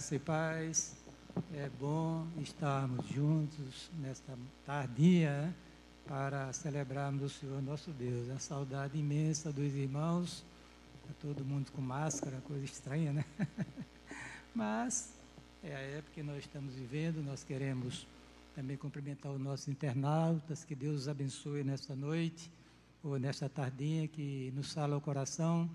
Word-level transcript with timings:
Graça 0.00 0.14
e 0.14 0.18
paz. 0.18 0.96
É 1.52 1.68
bom 1.78 2.26
estarmos 2.38 3.06
juntos 3.08 3.90
nesta 3.98 4.32
tardia 4.64 5.30
né, 5.30 5.54
para 6.08 6.50
celebrarmos 6.54 7.22
o 7.22 7.28
Senhor 7.28 7.60
nosso 7.60 7.90
Deus. 7.90 8.30
A 8.30 8.38
saudade 8.38 8.96
imensa 8.96 9.52
dos 9.52 9.74
irmãos, 9.74 10.42
tá 11.06 11.12
todo 11.20 11.44
mundo 11.44 11.70
com 11.72 11.82
máscara, 11.82 12.40
coisa 12.46 12.64
estranha, 12.64 13.12
né? 13.12 13.26
Mas 14.54 15.12
é 15.62 15.76
a 15.76 15.80
época 15.80 16.14
que 16.14 16.22
nós 16.22 16.38
estamos 16.38 16.72
vivendo, 16.72 17.22
nós 17.22 17.44
queremos 17.44 18.06
também 18.54 18.78
cumprimentar 18.78 19.30
os 19.30 19.38
nossos 19.38 19.68
internautas, 19.68 20.64
que 20.64 20.74
Deus 20.74 21.02
os 21.02 21.08
abençoe 21.08 21.62
nesta 21.62 21.94
noite 21.94 22.50
ou 23.04 23.18
nesta 23.18 23.50
tardinha 23.50 24.08
que 24.08 24.50
nos 24.56 24.72
fala 24.72 24.96
o 24.96 25.00
coração 25.02 25.68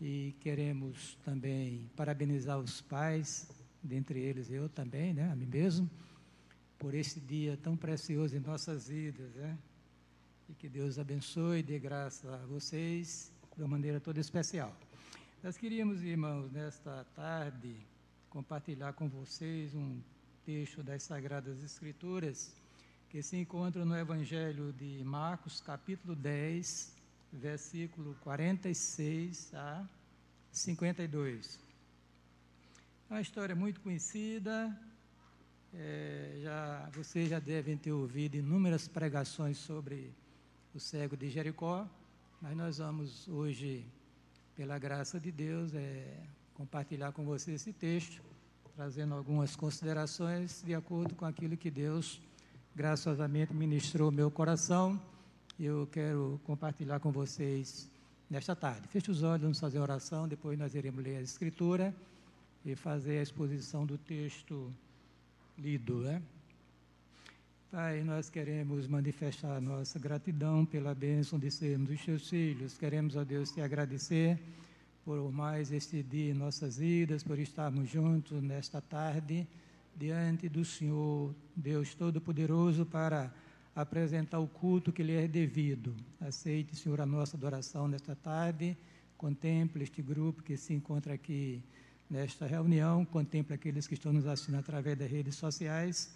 e 0.00 0.34
queremos 0.40 1.18
também 1.24 1.90
parabenizar 1.94 2.58
os 2.58 2.80
pais, 2.80 3.50
dentre 3.82 4.18
eles 4.18 4.50
eu 4.50 4.68
também, 4.68 5.12
né, 5.12 5.30
a 5.30 5.36
mim 5.36 5.46
mesmo, 5.46 5.90
por 6.78 6.94
esse 6.94 7.20
dia 7.20 7.58
tão 7.62 7.76
precioso 7.76 8.34
em 8.34 8.40
nossas 8.40 8.88
vidas, 8.88 9.34
né? 9.34 9.58
E 10.48 10.54
que 10.54 10.68
Deus 10.68 10.98
abençoe 10.98 11.58
e 11.58 11.62
dê 11.62 11.78
graça 11.78 12.34
a 12.34 12.46
vocês 12.46 13.30
de 13.54 13.62
uma 13.62 13.68
maneira 13.68 14.00
toda 14.00 14.18
especial. 14.18 14.74
Nós 15.42 15.56
queríamos, 15.58 16.02
irmãos, 16.02 16.50
nesta 16.50 17.04
tarde, 17.14 17.76
compartilhar 18.30 18.94
com 18.94 19.08
vocês 19.08 19.74
um 19.74 20.00
texto 20.44 20.82
das 20.82 21.02
Sagradas 21.02 21.62
Escrituras 21.62 22.54
que 23.10 23.22
se 23.22 23.36
encontra 23.36 23.84
no 23.84 23.96
Evangelho 23.96 24.72
de 24.72 25.02
Marcos, 25.04 25.60
capítulo 25.60 26.14
10, 26.14 26.96
versículo 27.32 28.14
46 28.22 29.52
a 29.54 29.86
52. 30.52 31.58
É 33.08 33.14
uma 33.14 33.20
história 33.20 33.54
muito 33.54 33.80
conhecida, 33.80 34.76
é, 35.72 36.40
já, 36.42 36.90
vocês 36.92 37.28
já 37.28 37.38
devem 37.38 37.76
ter 37.76 37.92
ouvido 37.92 38.36
inúmeras 38.36 38.88
pregações 38.88 39.56
sobre 39.58 40.12
o 40.74 40.80
cego 40.80 41.16
de 41.16 41.30
Jericó, 41.30 41.88
mas 42.40 42.56
nós 42.56 42.78
vamos 42.78 43.28
hoje, 43.28 43.86
pela 44.56 44.78
graça 44.78 45.20
de 45.20 45.30
Deus, 45.30 45.74
é, 45.74 46.18
compartilhar 46.54 47.12
com 47.12 47.24
vocês 47.24 47.60
esse 47.60 47.72
texto, 47.72 48.22
trazendo 48.74 49.14
algumas 49.14 49.54
considerações 49.54 50.62
de 50.64 50.74
acordo 50.74 51.14
com 51.14 51.24
aquilo 51.24 51.56
que 51.56 51.70
Deus 51.70 52.20
graciosamente 52.74 53.52
ministrou 53.52 54.10
meu 54.10 54.30
coração. 54.30 55.00
Eu 55.58 55.88
quero 55.92 56.40
compartilhar 56.44 56.98
com 56.98 57.12
vocês 57.12 57.90
nesta 58.30 58.54
tarde. 58.54 58.86
Feche 58.86 59.10
os 59.10 59.24
olhos, 59.24 59.42
vamos 59.42 59.58
fazer 59.58 59.78
a 59.78 59.82
oração, 59.82 60.28
depois 60.28 60.56
nós 60.56 60.74
iremos 60.74 61.02
ler 61.02 61.16
a 61.16 61.20
Escritura 61.20 61.92
e 62.64 62.76
fazer 62.76 63.18
a 63.18 63.22
exposição 63.22 63.84
do 63.84 63.98
texto 63.98 64.72
lido. 65.58 65.98
Né? 65.98 66.22
Pai, 67.72 68.04
nós 68.04 68.30
queremos 68.30 68.86
manifestar 68.86 69.60
nossa 69.60 69.98
gratidão 69.98 70.64
pela 70.64 70.94
bênção 70.94 71.38
de 71.38 71.50
sermos 71.50 71.90
os 71.90 72.04
teus 72.04 72.28
filhos. 72.30 72.78
Queremos, 72.78 73.16
a 73.16 73.24
Deus, 73.24 73.50
te 73.50 73.60
agradecer 73.60 74.38
por 75.04 75.32
mais 75.32 75.72
este 75.72 76.02
dia 76.02 76.30
em 76.30 76.34
nossas 76.34 76.78
vidas, 76.78 77.24
por 77.24 77.38
estarmos 77.38 77.88
juntos 77.88 78.40
nesta 78.40 78.80
tarde 78.80 79.46
diante 79.96 80.48
do 80.48 80.64
Senhor, 80.64 81.34
Deus 81.56 81.94
Todo-Poderoso, 81.94 82.86
para 82.86 83.32
apresentar 83.80 84.38
o 84.38 84.46
culto 84.46 84.92
que 84.92 85.02
lhe 85.02 85.14
é 85.14 85.26
devido. 85.26 85.94
Aceite, 86.20 86.76
Senhor, 86.76 87.00
a 87.00 87.06
nossa 87.06 87.36
adoração 87.36 87.88
nesta 87.88 88.14
tarde. 88.14 88.76
Contemple 89.16 89.82
este 89.82 90.02
grupo 90.02 90.42
que 90.42 90.56
se 90.56 90.72
encontra 90.72 91.14
aqui 91.14 91.62
nesta 92.08 92.46
reunião. 92.46 93.04
Contemple 93.04 93.54
aqueles 93.54 93.86
que 93.86 93.94
estão 93.94 94.12
nos 94.12 94.26
assistindo 94.26 94.58
através 94.58 94.98
das 94.98 95.10
redes 95.10 95.34
sociais. 95.36 96.10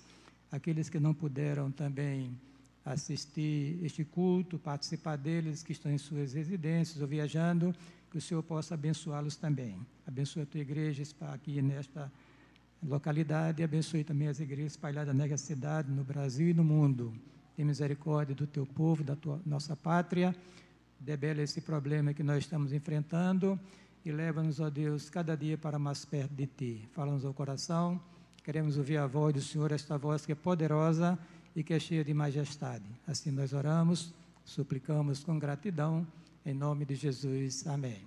Aqueles 0.51 0.89
que 0.89 0.99
não 0.99 1.15
puderam 1.15 1.71
também 1.71 2.37
assistir 2.85 3.79
este 3.83 4.05
culto, 4.05 4.59
participar 4.59 5.17
deles, 5.17 5.63
que 5.63 5.73
estão 5.73 5.91
em 5.91 5.99
suas 5.99 6.35
residências 6.35 7.01
ou 7.01 7.09
viajando, 7.09 7.75
que 8.11 8.19
o 8.19 8.21
Senhor 8.21 8.43
possa 8.43 8.75
abençoá-los 8.75 9.37
também. 9.37 9.79
Abençoe 10.07 10.43
a 10.43 10.47
tua 10.47 10.61
igreja 10.61 11.03
aqui 11.33 11.63
nesta 11.63 12.13
localidade 12.83 13.63
e 13.63 13.65
abençoe 13.65 14.05
também 14.05 14.29
as 14.29 14.39
igrejas 14.39 14.73
espalhadas 14.73 15.15
nesta 15.15 15.39
cidade, 15.39 15.91
no 15.91 16.05
Brasil 16.05 16.49
e 16.49 16.55
no 16.55 16.63
mundo. 16.63 17.15
Tem 17.57 17.65
misericórdia 17.65 18.35
do 18.35 18.47
teu 18.47 18.67
povo, 18.67 19.05
da 19.05 19.15
tua, 19.15 19.41
nossa 19.47 19.77
pátria. 19.77 20.35
Debela 20.99 21.43
esse 21.43 21.61
problema 21.61 22.13
que 22.13 22.23
nós 22.23 22.39
estamos 22.39 22.73
enfrentando 22.73 23.59
e 24.05 24.13
leva-nos, 24.13 24.61
ó 24.61 24.69
Deus, 24.69 25.09
cada 25.09 25.37
dia 25.37 25.57
para 25.57 25.79
mais 25.79 26.05
perto 26.05 26.33
de 26.35 26.47
ti. 26.47 26.89
Fala-nos 26.93 27.25
ao 27.25 27.33
coração. 27.33 28.01
Queremos 28.43 28.77
ouvir 28.77 28.99
a 28.99 29.07
voz 29.07 29.33
do 29.33 29.41
Senhor, 29.41 29.73
esta 29.73 29.97
voz 29.97 30.27
que 30.27 30.33
é 30.33 30.35
poderosa 30.35 31.19
e 31.57 31.63
que 31.63 31.73
é 31.73 31.79
cheia 31.79 32.05
de 32.05 32.13
majestade. 32.13 32.85
Assim 33.07 33.31
nós 33.31 33.53
oramos, 33.53 34.13
suplicamos 34.45 35.25
com 35.25 35.39
gratidão, 35.39 36.07
em 36.45 36.53
nome 36.53 36.85
de 36.85 36.95
Jesus. 36.95 37.67
Amém. 37.67 38.03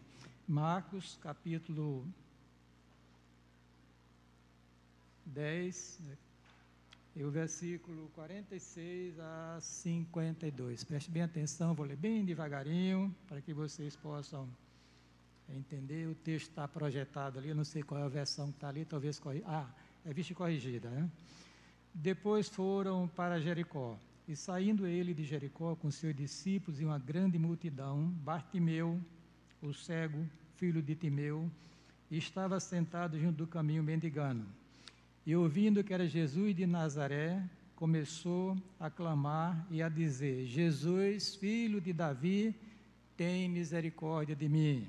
Marcos, 0.47 1.18
capítulo 1.22 2.06
10, 5.25 6.00
e 7.17 7.23
o 7.23 7.31
versículo 7.31 8.11
46 8.13 9.19
a 9.19 9.57
52. 9.59 10.83
Preste 10.83 11.09
bem 11.09 11.23
atenção, 11.23 11.73
vou 11.73 11.83
ler 11.83 11.97
bem 11.97 12.23
devagarinho, 12.23 13.13
para 13.28 13.41
que 13.41 13.55
vocês 13.55 13.95
possam 13.95 14.47
entender. 15.50 16.07
O 16.07 16.13
texto 16.13 16.50
está 16.50 16.67
projetado 16.67 17.39
ali, 17.39 17.50
eu 17.50 17.55
não 17.55 17.63
sei 17.63 17.81
qual 17.81 18.00
é 18.00 18.03
a 18.03 18.07
versão 18.07 18.51
que 18.51 18.57
está 18.57 18.67
ali, 18.69 18.85
talvez. 18.85 19.19
Ah, 19.47 19.67
é 20.05 20.13
vista 20.13 20.35
corrigida, 20.35 20.91
né? 20.91 21.09
Depois 21.91 22.47
foram 22.50 23.07
para 23.07 23.41
Jericó. 23.41 23.97
E 24.28 24.35
saindo 24.35 24.85
ele 24.85 25.11
de 25.11 25.23
Jericó 25.23 25.75
com 25.75 25.89
seus 25.89 26.16
discípulos 26.16 26.79
e 26.79 26.85
uma 26.85 26.99
grande 26.99 27.39
multidão, 27.39 28.09
Bartimeu, 28.23 29.01
o 29.59 29.73
cego, 29.73 30.23
filho 30.55 30.84
de 30.84 30.94
Timeu, 30.94 31.49
estava 32.11 32.59
sentado 32.59 33.19
junto 33.19 33.38
do 33.38 33.47
caminho 33.47 33.81
mendigando. 33.81 34.45
E 35.27 35.35
ouvindo 35.35 35.83
que 35.83 35.93
era 35.93 36.07
Jesus 36.07 36.55
de 36.55 36.65
Nazaré, 36.65 37.43
começou 37.75 38.57
a 38.79 38.89
clamar 38.89 39.67
e 39.69 39.83
a 39.83 39.89
dizer: 39.89 40.45
Jesus, 40.45 41.35
filho 41.35 41.81
de 41.81 41.91
Davi, 41.91 42.55
tem 43.17 43.49
misericórdia 43.49 44.33
de 44.33 44.47
mim. 44.47 44.87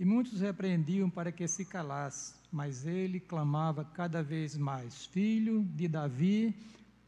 E 0.00 0.04
muitos 0.04 0.40
repreendiam 0.40 1.08
para 1.08 1.30
que 1.30 1.46
se 1.46 1.64
calasse, 1.64 2.34
mas 2.50 2.84
ele 2.88 3.20
clamava 3.20 3.84
cada 3.84 4.20
vez 4.20 4.56
mais: 4.56 5.06
Filho 5.06 5.62
de 5.76 5.86
Davi, 5.86 6.52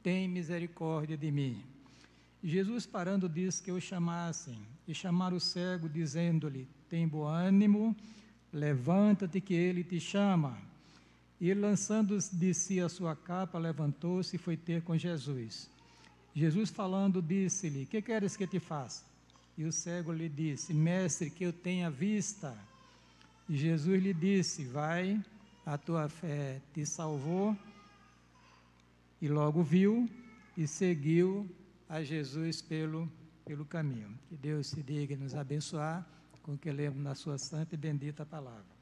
tem 0.01 0.29
misericórdia 0.29 1.17
de 1.17 1.33
mim. 1.33 1.65
E 2.41 2.49
Jesus, 2.49 2.87
parando, 2.87 3.29
disse 3.29 3.61
que 3.61 3.73
o 3.73 3.81
chamassem, 3.81 4.61
e 4.87 4.95
chamaram 4.95 5.39
o 5.39 5.41
cego, 5.41 5.89
dizendo-lhe: 5.89 6.69
Tem 6.89 7.09
bom 7.09 7.25
ânimo, 7.25 7.97
levanta-te, 8.53 9.41
que 9.41 9.55
ele 9.55 9.83
te 9.83 9.99
chama. 9.99 10.68
E 11.41 11.55
lançando 11.55 12.19
de 12.19 12.53
si 12.53 12.81
a 12.81 12.89
sua 12.89 13.15
capa, 13.15 13.59
levantou-se 13.59 14.35
e 14.35 14.39
foi 14.39 14.57
ter 14.57 14.83
com 14.83 14.97
Jesus. 14.97 15.71
Jesus 16.35 16.71
falando, 16.71 17.23
disse-lhe: 17.23 17.87
Que 17.87 18.03
queres 18.03 18.37
que 18.37 18.47
te 18.47 18.59
faça? 18.59 19.05
E 19.57 19.65
o 19.65 19.73
cego 19.73 20.13
lhe 20.13 20.29
disse: 20.29 20.75
Mestre, 20.75 21.31
que 21.31 21.45
eu 21.45 21.53
tenha 21.53 21.91
vista. 21.91 22.57
E 23.49 23.57
Jesus 23.57 24.03
lhe 24.03 24.13
disse: 24.13 24.65
Vai, 24.65 25.23
a 25.65 25.79
tua 25.79 26.09
fé 26.09 26.61
te 26.75 26.85
salvou. 26.85 27.57
E 29.21 29.29
logo 29.29 29.63
viu 29.63 30.09
e 30.57 30.67
seguiu 30.67 31.49
a 31.89 32.03
Jesus 32.03 32.63
pelo, 32.63 33.11
pelo 33.45 33.65
caminho. 33.65 34.17
Que 34.29 34.37
Deus 34.37 34.69
se 34.69 34.83
diga 34.83 35.17
nos 35.17 35.35
abençoar 35.35 36.07
com 36.43 36.55
o 36.55 36.59
que 36.59 36.71
lemos 36.71 37.03
na 37.03 37.15
sua 37.15 37.37
santa 37.37 37.75
e 37.75 37.79
bendita 37.79 38.25
palavra. 38.25 38.79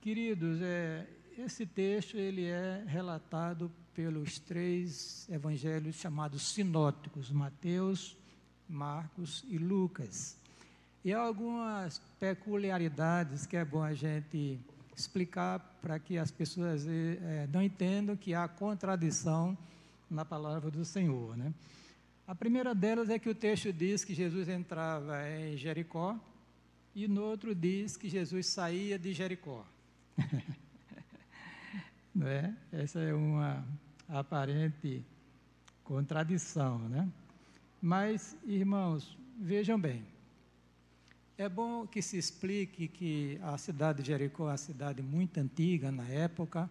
Queridos, 0.00 0.60
é, 0.60 1.06
esse 1.38 1.64
texto 1.64 2.16
ele 2.16 2.44
é 2.44 2.84
relatado 2.86 3.70
pelos 3.94 4.38
três 4.38 5.28
evangelhos 5.30 5.96
chamados 5.96 6.42
sinóticos, 6.52 7.30
Mateus, 7.30 8.16
Marcos 8.68 9.44
e 9.48 9.58
Lucas. 9.58 10.36
E 11.04 11.12
há 11.12 11.20
algumas 11.20 12.00
peculiaridades 12.20 13.46
que 13.46 13.56
é 13.56 13.64
bom 13.64 13.82
a 13.82 13.94
gente 13.94 14.58
explicar 14.96 15.58
para 15.80 15.98
que 15.98 16.18
as 16.18 16.30
pessoas 16.30 16.86
é, 16.86 17.48
não 17.52 17.62
entendam 17.62 18.16
que 18.16 18.34
há 18.34 18.46
contradição 18.46 19.56
na 20.10 20.24
palavra 20.24 20.70
do 20.70 20.84
Senhor. 20.84 21.36
Né? 21.36 21.52
A 22.26 22.34
primeira 22.34 22.74
delas 22.74 23.08
é 23.08 23.18
que 23.18 23.28
o 23.28 23.34
texto 23.34 23.72
diz 23.72 24.04
que 24.04 24.14
Jesus 24.14 24.48
entrava 24.48 25.28
em 25.28 25.56
Jericó 25.56 26.18
e 26.94 27.08
no 27.08 27.22
outro 27.22 27.54
diz 27.54 27.96
que 27.96 28.08
Jesus 28.08 28.46
saía 28.46 28.98
de 28.98 29.12
Jericó. 29.12 29.66
Não 32.14 32.26
é? 32.26 32.54
Essa 32.72 33.00
é 33.00 33.14
uma 33.14 33.64
aparente 34.08 35.02
contradição, 35.82 36.78
né? 36.88 37.08
Mas, 37.80 38.36
irmãos, 38.46 39.16
vejam 39.40 39.80
bem, 39.80 40.04
É 41.38 41.48
bom 41.48 41.86
que 41.86 42.02
se 42.02 42.18
explique 42.18 42.86
que 42.86 43.38
a 43.42 43.56
cidade 43.56 44.02
de 44.02 44.08
Jericó 44.08 44.44
é 44.44 44.50
uma 44.52 44.56
cidade 44.56 45.02
muito 45.02 45.40
antiga 45.40 45.90
na 45.90 46.04
época. 46.04 46.70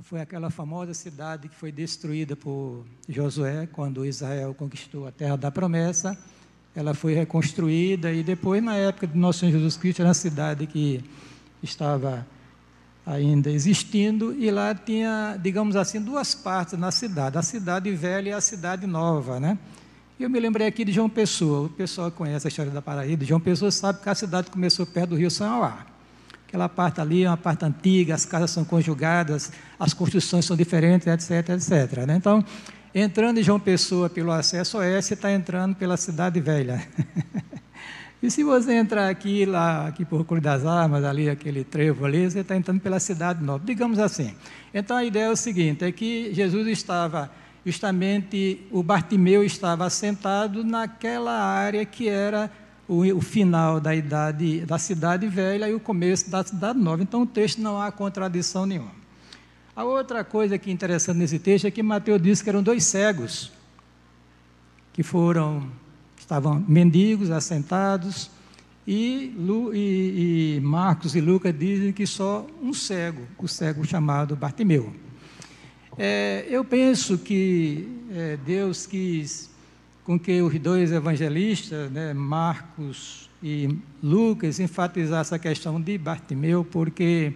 Foi 0.00 0.20
aquela 0.20 0.48
famosa 0.48 0.94
cidade 0.94 1.48
que 1.48 1.54
foi 1.56 1.72
destruída 1.72 2.36
por 2.36 2.86
Josué 3.08 3.66
quando 3.66 4.06
Israel 4.06 4.54
conquistou 4.54 5.06
a 5.08 5.12
terra 5.12 5.36
da 5.36 5.50
promessa. 5.50 6.16
Ela 6.74 6.94
foi 6.94 7.14
reconstruída 7.14 8.12
e 8.12 8.22
depois, 8.22 8.62
na 8.62 8.76
época 8.76 9.08
de 9.08 9.18
nosso 9.18 9.40
Senhor 9.40 9.52
Jesus 9.52 9.76
Cristo, 9.76 10.00
era 10.00 10.08
uma 10.08 10.14
cidade 10.14 10.66
que 10.66 11.04
estava 11.62 12.24
ainda 13.08 13.50
existindo 13.50 14.34
e 14.38 14.50
lá 14.50 14.74
tinha, 14.74 15.38
digamos 15.42 15.76
assim, 15.76 15.98
duas 15.98 16.34
partes 16.34 16.78
na 16.78 16.90
cidade, 16.90 17.38
a 17.38 17.42
cidade 17.42 17.90
velha 17.90 18.28
e 18.28 18.32
a 18.32 18.40
cidade 18.40 18.86
nova, 18.86 19.40
né? 19.40 19.56
Eu 20.20 20.28
me 20.28 20.38
lembrei 20.38 20.66
aqui 20.66 20.84
de 20.84 20.92
João 20.92 21.08
Pessoa. 21.08 21.66
O 21.66 21.68
pessoal 21.70 22.10
conhece 22.10 22.46
a 22.46 22.48
história 22.48 22.70
da 22.70 22.82
Paraíba, 22.82 23.24
João 23.24 23.40
Pessoa 23.40 23.70
sabe 23.70 24.02
que 24.02 24.08
a 24.08 24.14
cidade 24.14 24.50
começou 24.50 24.84
perto 24.84 25.10
do 25.10 25.16
Rio 25.16 25.30
São 25.30 25.48
Auá. 25.50 25.86
Aquela 26.46 26.68
parte 26.68 27.00
ali 27.00 27.24
é 27.24 27.30
uma 27.30 27.36
parte 27.36 27.64
antiga, 27.64 28.14
as 28.14 28.26
casas 28.26 28.50
são 28.50 28.64
conjugadas, 28.64 29.52
as 29.78 29.94
construções 29.94 30.44
são 30.44 30.56
diferentes, 30.56 31.06
etc, 31.06 31.50
etc. 31.50 32.06
Né? 32.06 32.16
Então, 32.16 32.44
entrando 32.94 33.38
em 33.38 33.42
João 33.42 33.60
Pessoa 33.60 34.10
pelo 34.10 34.32
acesso 34.32 34.78
oeste, 34.78 35.14
está 35.14 35.32
entrando 35.32 35.76
pela 35.76 35.96
cidade 35.96 36.40
velha. 36.40 36.86
e 38.22 38.30
se 38.30 38.42
você 38.42 38.72
entrar 38.72 39.08
aqui, 39.08 39.44
lá, 39.44 39.86
aqui 39.86 40.04
por 40.04 40.24
Cruz 40.24 40.42
das 40.42 40.66
Armas, 40.66 41.04
ali, 41.04 41.30
aquele 41.30 41.62
trevo 41.62 42.04
ali, 42.04 42.28
você 42.28 42.40
está 42.40 42.56
entrando 42.56 42.80
pela 42.80 42.98
cidade 42.98 43.44
nova, 43.44 43.64
digamos 43.64 43.98
assim. 43.98 44.34
Então, 44.74 44.96
a 44.96 45.04
ideia 45.04 45.26
é 45.26 45.30
o 45.30 45.36
seguinte, 45.36 45.84
é 45.84 45.92
que 45.92 46.32
Jesus 46.34 46.66
estava 46.66 47.30
justamente 47.64 48.66
o 48.70 48.82
Bartimeu 48.82 49.44
estava 49.44 49.84
assentado 49.84 50.64
naquela 50.64 51.38
área 51.38 51.84
que 51.84 52.08
era 52.08 52.50
o, 52.88 53.04
o, 53.14 53.20
final 53.20 53.78
da 53.78 53.94
idade 53.94 54.60
da 54.60 54.78
cidade 54.78 55.28
velha 55.28 55.68
e 55.68 55.74
o 55.74 55.80
começo 55.80 56.30
da 56.30 56.42
cidade 56.42 56.78
nova. 56.78 57.02
Então 57.02 57.22
o 57.22 57.26
texto 57.26 57.60
não 57.60 57.80
há 57.80 57.92
contradição 57.92 58.64
nenhuma. 58.64 58.92
A 59.76 59.84
outra 59.84 60.24
coisa 60.24 60.58
que 60.58 60.70
é 60.70 60.72
interessante 60.72 61.18
nesse 61.18 61.38
texto 61.38 61.66
é 61.66 61.70
que 61.70 61.82
Mateus 61.82 62.20
disse 62.22 62.42
que 62.42 62.48
eram 62.48 62.62
dois 62.62 62.84
cegos 62.84 63.52
que 64.92 65.02
foram 65.02 65.70
estavam 66.28 66.62
mendigos 66.68 67.30
assentados 67.30 68.30
e, 68.86 69.34
e, 69.72 70.56
e 70.56 70.60
Marcos 70.60 71.16
e 71.16 71.22
Lucas 71.22 71.58
dizem 71.58 71.90
que 71.90 72.06
só 72.06 72.46
um 72.62 72.74
cego, 72.74 73.22
o 73.38 73.48
cego 73.48 73.82
chamado 73.86 74.36
Bartimeu. 74.36 74.92
É, 75.96 76.44
eu 76.50 76.62
penso 76.62 77.16
que 77.16 77.88
é, 78.12 78.36
Deus 78.44 78.84
quis 78.84 79.48
com 80.04 80.18
que 80.18 80.42
os 80.42 80.58
dois 80.58 80.92
evangelistas, 80.92 81.90
né, 81.90 82.12
Marcos 82.12 83.30
e 83.42 83.74
Lucas, 84.02 84.60
enfatizassem 84.60 85.20
essa 85.20 85.38
questão 85.38 85.80
de 85.80 85.96
Bartimeu, 85.96 86.62
porque 86.62 87.32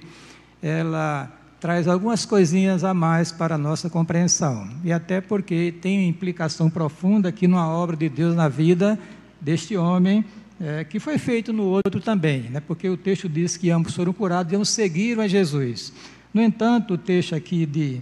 ela 0.63 1.33
traz 1.63 1.87
algumas 1.87 2.27
coisinhas 2.27 2.83
a 2.83 2.93
mais 2.93 3.31
para 3.31 3.55
a 3.55 3.59
nossa 3.59 3.89
compreensão. 3.89 4.69
E 4.83 4.93
até 4.93 5.21
porque 5.21 5.73
tem 5.81 6.09
implicação 6.09 6.69
profunda 6.69 7.29
aqui 7.29 7.47
numa 7.47 7.69
obra 7.69 7.97
de 7.97 8.09
Deus 8.09 8.35
na 8.35 8.49
vida 8.49 8.99
deste 9.41 9.77
homem, 9.77 10.25
é, 10.61 10.83
que 10.83 10.99
foi 10.99 11.19
feito 11.19 11.53
no 11.53 11.63
outro 11.63 12.01
também, 12.01 12.51
né, 12.51 12.59
porque 12.59 12.89
o 12.89 12.97
texto 12.97 13.29
diz 13.29 13.57
que 13.57 13.71
ambos 13.71 13.95
foram 13.95 14.13
curados 14.13 14.53
e 14.53 14.57
ambos 14.57 14.71
seguiram 14.71 15.23
a 15.23 15.29
Jesus. 15.29 15.93
No 16.35 16.43
entanto, 16.43 16.95
o 16.95 16.99
texto 16.99 17.37
aqui 17.37 17.65
de 17.65 18.01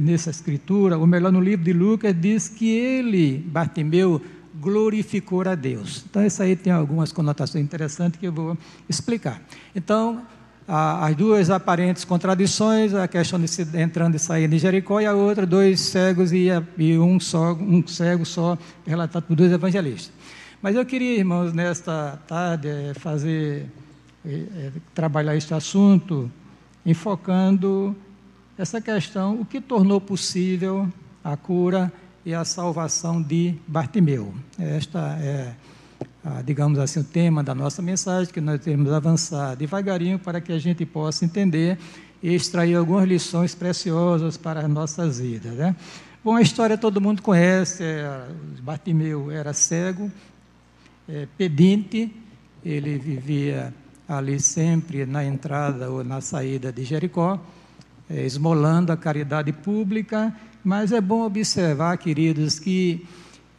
nessa 0.00 0.30
escritura, 0.30 0.98
ou 0.98 1.06
melhor, 1.06 1.30
no 1.30 1.40
livro 1.40 1.64
de 1.64 1.72
Lucas, 1.72 2.12
diz 2.20 2.48
que 2.48 2.68
ele, 2.68 3.38
Bartimeu, 3.46 4.20
glorificou 4.60 5.48
a 5.48 5.54
Deus. 5.54 6.04
Então, 6.10 6.26
isso 6.26 6.42
aí 6.42 6.56
tem 6.56 6.72
algumas 6.72 7.12
conotações 7.12 7.64
interessantes 7.64 8.18
que 8.18 8.26
eu 8.26 8.32
vou 8.32 8.58
explicar. 8.88 9.40
Então, 9.72 10.26
as 10.74 11.14
duas 11.14 11.50
aparentes 11.50 12.02
contradições, 12.02 12.94
a 12.94 13.06
questão 13.06 13.38
de 13.38 13.46
se, 13.46 13.62
entrando 13.76 14.14
e 14.14 14.18
saindo 14.18 14.52
de 14.52 14.58
Jericó, 14.58 15.02
e 15.02 15.06
a 15.06 15.12
outra, 15.12 15.44
dois 15.44 15.78
cegos 15.80 16.32
e, 16.32 16.46
e 16.78 16.98
um, 16.98 17.20
só, 17.20 17.52
um 17.52 17.86
cego 17.86 18.24
só, 18.24 18.56
relatado 18.86 19.24
por 19.24 19.36
dois 19.36 19.52
evangelistas. 19.52 20.10
Mas 20.62 20.74
eu 20.74 20.86
queria, 20.86 21.18
irmãos, 21.18 21.52
nesta 21.52 22.18
tarde, 22.26 22.68
eh, 22.68 22.92
fazer, 22.94 23.66
é, 24.24 24.70
trabalhar 24.94 25.36
este 25.36 25.52
assunto, 25.52 26.32
enfocando 26.86 27.94
essa 28.56 28.80
questão, 28.80 29.38
o 29.42 29.44
que 29.44 29.60
tornou 29.60 30.00
possível 30.00 30.88
a 31.22 31.36
cura 31.36 31.92
e 32.24 32.32
a 32.32 32.46
salvação 32.46 33.20
de 33.20 33.56
Bartimeu. 33.66 34.32
Esta 34.58 35.18
é, 35.20 35.52
a, 36.24 36.40
digamos 36.42 36.78
assim, 36.78 37.00
o 37.00 37.04
tema 37.04 37.42
da 37.42 37.54
nossa 37.54 37.82
mensagem, 37.82 38.32
que 38.32 38.40
nós 38.40 38.60
temos 38.60 38.92
avançar 38.92 39.56
devagarinho 39.56 40.18
para 40.18 40.40
que 40.40 40.52
a 40.52 40.58
gente 40.58 40.86
possa 40.86 41.24
entender 41.24 41.78
e 42.22 42.34
extrair 42.34 42.76
algumas 42.76 43.08
lições 43.08 43.54
preciosas 43.54 44.36
para 44.36 44.60
as 44.60 44.68
nossas 44.68 45.18
vidas. 45.18 45.52
Né? 45.54 45.74
Bom, 46.22 46.36
a 46.36 46.42
história 46.42 46.78
todo 46.78 47.00
mundo 47.00 47.20
conhece, 47.20 47.82
é, 47.82 48.28
Bartimeu 48.60 49.30
era 49.30 49.52
cego, 49.52 50.10
é, 51.08 51.26
pedinte, 51.36 52.14
ele 52.64 52.96
vivia 52.96 53.74
ali 54.08 54.38
sempre 54.38 55.04
na 55.04 55.24
entrada 55.24 55.90
ou 55.90 56.04
na 56.04 56.20
saída 56.20 56.72
de 56.72 56.84
Jericó, 56.84 57.40
é, 58.08 58.24
esmolando 58.24 58.92
a 58.92 58.96
caridade 58.96 59.52
pública, 59.52 60.32
mas 60.62 60.92
é 60.92 61.00
bom 61.00 61.22
observar, 61.22 61.98
queridos, 61.98 62.60
que 62.60 63.04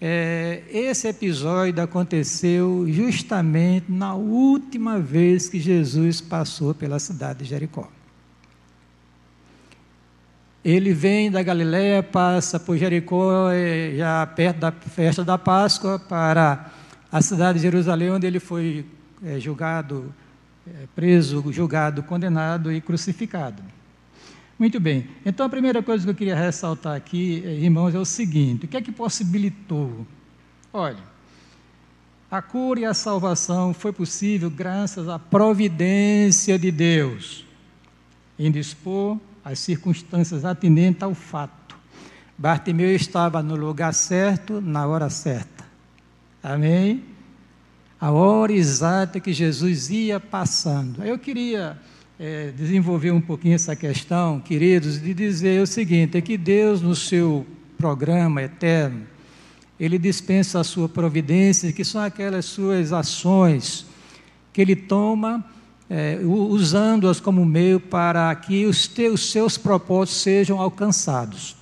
é, 0.06 0.64
esse 0.70 1.08
episódio 1.08 1.82
aconteceu 1.82 2.86
justamente 2.90 3.90
na 3.90 4.14
última 4.16 5.00
vez 5.00 5.48
que 5.48 5.58
Jesus 5.58 6.20
passou 6.20 6.76
pela 6.76 7.00
cidade 7.00 7.40
de 7.40 7.46
Jericó. 7.46 7.90
Ele 10.62 10.94
vem 10.94 11.32
da 11.32 11.42
Galiléia, 11.42 12.04
passa 12.04 12.60
por 12.60 12.78
Jericó, 12.78 13.50
é, 13.50 13.94
já 13.96 14.28
perto 14.28 14.60
da 14.60 14.74
festa 14.74 15.24
da 15.24 15.38
Páscoa, 15.38 15.98
para 15.98 16.70
a 17.10 17.22
cidade 17.22 17.60
de 17.60 17.64
Jerusalém, 17.64 18.12
onde 18.12 18.28
ele 18.28 18.42
foi 18.42 18.86
é, 19.24 19.40
julgado, 19.40 20.14
é, 20.68 20.86
preso, 20.94 21.46
julgado, 21.50 22.04
condenado 22.04 22.74
e 22.74 22.82
crucificado. 22.82 23.64
Muito 24.64 24.80
bem. 24.80 25.10
Então, 25.26 25.46
a 25.46 25.50
primeira 25.50 25.84
coisa 25.84 26.06
que 26.06 26.10
eu 26.10 26.16
queria 26.16 26.38
ressaltar 26.38 26.96
aqui, 26.96 27.44
eh, 27.46 27.56
irmãos, 27.56 27.94
é 27.94 28.00
o 28.00 28.06
seguinte: 28.06 28.64
o 28.64 28.68
que 28.70 28.78
é 28.78 28.82
que 28.82 28.94
possibilitou? 28.94 30.08
Olha, 30.72 31.04
a 32.32 32.42
cura 32.42 32.80
e 32.80 32.86
a 32.86 32.94
salvação 32.94 33.74
foi 33.74 33.92
possível 33.92 34.50
graças 34.50 35.10
à 35.10 35.20
providência 35.20 36.58
de 36.58 36.72
Deus 36.72 37.46
em 38.40 38.50
dispor 38.50 39.20
as 39.44 39.60
circunstâncias 39.60 40.46
atinentes 40.46 41.04
ao 41.04 41.14
fato. 41.14 41.78
Bartimeu 42.38 42.96
estava 42.96 43.44
no 43.44 43.58
lugar 43.58 43.94
certo, 43.94 44.62
na 44.62 44.88
hora 44.88 45.10
certa. 45.10 45.66
Amém? 46.42 47.04
A 48.00 48.12
hora 48.12 48.54
exata 48.54 49.20
que 49.20 49.34
Jesus 49.34 49.90
ia 49.90 50.22
passando. 50.22 51.04
Eu 51.04 51.20
queria 51.20 51.78
é, 52.20 52.52
desenvolver 52.52 53.12
um 53.12 53.22
pouquinho 53.22 53.56
essa 53.56 53.76
questão, 53.76 54.40
queridos, 54.40 55.02
de 55.02 55.14
dizer 55.14 55.62
o 55.62 55.68
seguinte: 55.68 56.18
é 56.18 56.22
que 56.22 56.38
Deus, 56.38 56.82
no 56.82 56.96
seu 56.96 57.46
programa 57.78 58.44
eterno, 58.44 59.06
Ele 59.80 59.98
dispensa 59.98 60.60
a 60.60 60.64
sua 60.64 60.88
providência, 60.88 61.72
que 61.72 61.84
são 61.84 62.02
aquelas 62.02 62.46
suas 62.46 62.94
ações 62.94 63.86
que 64.52 64.62
Ele 64.62 64.76
toma, 64.76 65.44
é, 65.90 66.20
usando-as 66.24 67.20
como 67.20 67.44
meio 67.44 67.80
para 67.80 68.34
que 68.36 68.66
os, 68.66 68.88
teus, 68.88 69.32
seus 69.32 69.58
propósitos 69.58 70.22
sejam 70.22 70.60
alcançados. 70.60 71.58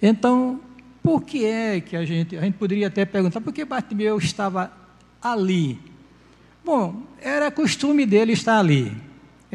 Então, 0.00 0.60
por 1.02 1.22
que 1.22 1.44
é 1.46 1.80
que 1.80 1.96
a 1.96 2.04
gente, 2.04 2.36
a 2.36 2.42
gente 2.42 2.54
poderia 2.54 2.88
até 2.88 3.04
perguntar, 3.04 3.40
por 3.40 3.52
que 3.52 3.64
Bartimeu 3.64 4.18
estava 4.18 4.70
ali? 5.22 5.78
Bom, 6.64 7.02
era 7.20 7.50
costume 7.50 8.04
dele 8.04 8.32
estar 8.32 8.58
ali 8.58 8.92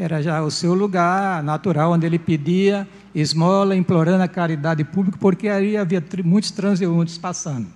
era 0.02 0.20
já 0.20 0.42
o 0.42 0.50
seu 0.50 0.74
lugar 0.74 1.44
natural, 1.44 1.92
onde 1.92 2.08
ele 2.08 2.18
pedia 2.18 2.88
esmola, 3.14 3.76
implorando 3.76 4.24
a 4.24 4.28
caridade 4.28 4.84
pública, 4.84 5.16
porque 5.20 5.48
aí 5.48 5.78
havia 5.78 6.04
muitos 6.26 6.50
transeuntes 6.50 7.20
passando. 7.20 7.68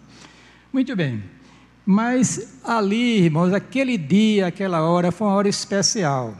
Muito 0.73 0.95
bem. 0.95 1.23
Mas 1.85 2.59
ali, 2.63 3.25
irmãos, 3.25 3.53
aquele 3.53 3.95
dia, 3.95 4.47
aquela 4.47 4.81
hora, 4.81 5.11
foi 5.11 5.27
uma 5.27 5.35
hora 5.35 5.47
especial. 5.47 6.35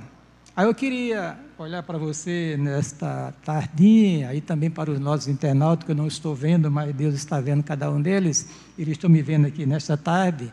Aí 0.56 0.66
eu 0.66 0.74
queria 0.74 1.38
olhar 1.56 1.84
para 1.84 2.00
você 2.00 2.58
nesta 2.60 3.32
tardinha, 3.46 4.34
e 4.34 4.42
também 4.42 4.72
para 4.72 4.90
os 4.90 5.00
nossos 5.00 5.28
internautas, 5.28 5.86
que 5.86 5.92
eu 5.92 5.96
não 5.96 6.08
estou 6.08 6.34
vendo, 6.34 6.72
mas 6.72 6.96
Deus 6.96 7.14
está 7.14 7.40
vendo 7.40 7.62
cada 7.62 7.92
um 7.92 8.02
deles, 8.02 8.50
eles 8.76 8.94
estão 8.94 9.10
me 9.10 9.22
vendo 9.22 9.46
aqui 9.46 9.68
nesta 9.68 9.96
tarde 9.96 10.52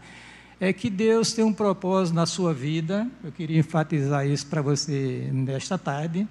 é 0.63 0.73
que 0.73 0.89
Deus 0.89 1.33
tem 1.33 1.45
um 1.45 1.53
propósito 1.53 2.15
na 2.15 2.25
sua 2.25 2.55
vida, 2.55 3.09
eu 3.25 3.33
queria 3.33 3.59
enfatizar 3.59 4.25
isso 4.25 4.47
para 4.47 4.63
você 4.63 5.29
nesta 5.33 5.77
tarde, 5.77 6.25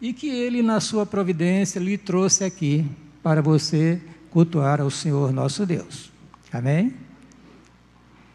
e 0.00 0.12
que 0.12 0.28
Ele, 0.28 0.62
na 0.62 0.78
sua 0.78 1.04
providência, 1.04 1.80
lhe 1.80 1.98
trouxe 1.98 2.44
aqui 2.44 2.86
para 3.20 3.42
você 3.42 4.00
cultuar 4.30 4.80
ao 4.80 4.88
Senhor 4.90 5.32
nosso 5.32 5.66
Deus. 5.66 6.08
Amém? 6.52 6.94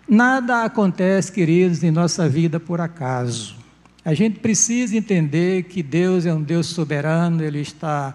Nada 0.06 0.66
acontece, 0.66 1.32
queridos, 1.32 1.82
em 1.86 1.90
nossa 1.90 2.28
vida 2.28 2.60
por 2.60 2.82
acaso. 2.82 3.56
A 4.04 4.14
gente 4.14 4.42
precisa 4.42 4.98
entender 4.98 5.64
que 5.64 5.82
Deus 5.82 6.26
é 6.26 6.34
um 6.34 6.44
Deus 6.44 6.68
soberano, 6.68 7.42
Ele 7.42 7.62
está 7.62 8.14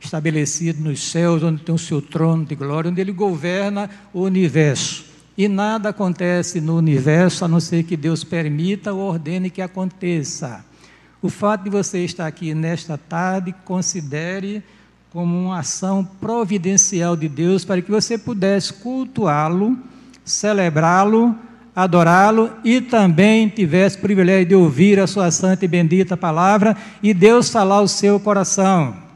estabelecido 0.00 0.82
nos 0.82 1.08
céus, 1.08 1.40
onde 1.44 1.62
tem 1.62 1.72
o 1.72 1.78
seu 1.78 2.02
trono 2.02 2.44
de 2.44 2.56
glória, 2.56 2.90
onde 2.90 3.00
Ele 3.00 3.12
governa 3.12 3.88
o 4.12 4.22
universo. 4.22 5.07
E 5.38 5.46
nada 5.46 5.90
acontece 5.90 6.60
no 6.60 6.76
universo 6.76 7.44
a 7.44 7.48
não 7.48 7.60
ser 7.60 7.84
que 7.84 7.96
Deus 7.96 8.24
permita 8.24 8.92
ou 8.92 9.08
ordene 9.08 9.50
que 9.50 9.62
aconteça. 9.62 10.64
O 11.22 11.28
fato 11.28 11.62
de 11.62 11.70
você 11.70 12.04
estar 12.04 12.26
aqui 12.26 12.52
nesta 12.54 12.98
tarde, 12.98 13.54
considere 13.64 14.64
como 15.12 15.38
uma 15.38 15.60
ação 15.60 16.04
providencial 16.04 17.16
de 17.16 17.28
Deus 17.28 17.64
para 17.64 17.80
que 17.80 17.88
você 17.88 18.18
pudesse 18.18 18.72
cultuá-lo, 18.72 19.78
celebrá-lo, 20.24 21.36
adorá-lo 21.74 22.50
e 22.64 22.80
também 22.80 23.48
tivesse 23.48 23.96
o 23.96 24.00
privilégio 24.00 24.48
de 24.48 24.54
ouvir 24.56 24.98
a 24.98 25.06
sua 25.06 25.30
santa 25.30 25.64
e 25.64 25.68
bendita 25.68 26.16
palavra 26.16 26.76
e 27.00 27.14
Deus 27.14 27.48
falar 27.48 27.76
ao 27.76 27.86
seu 27.86 28.18
coração. 28.18 29.07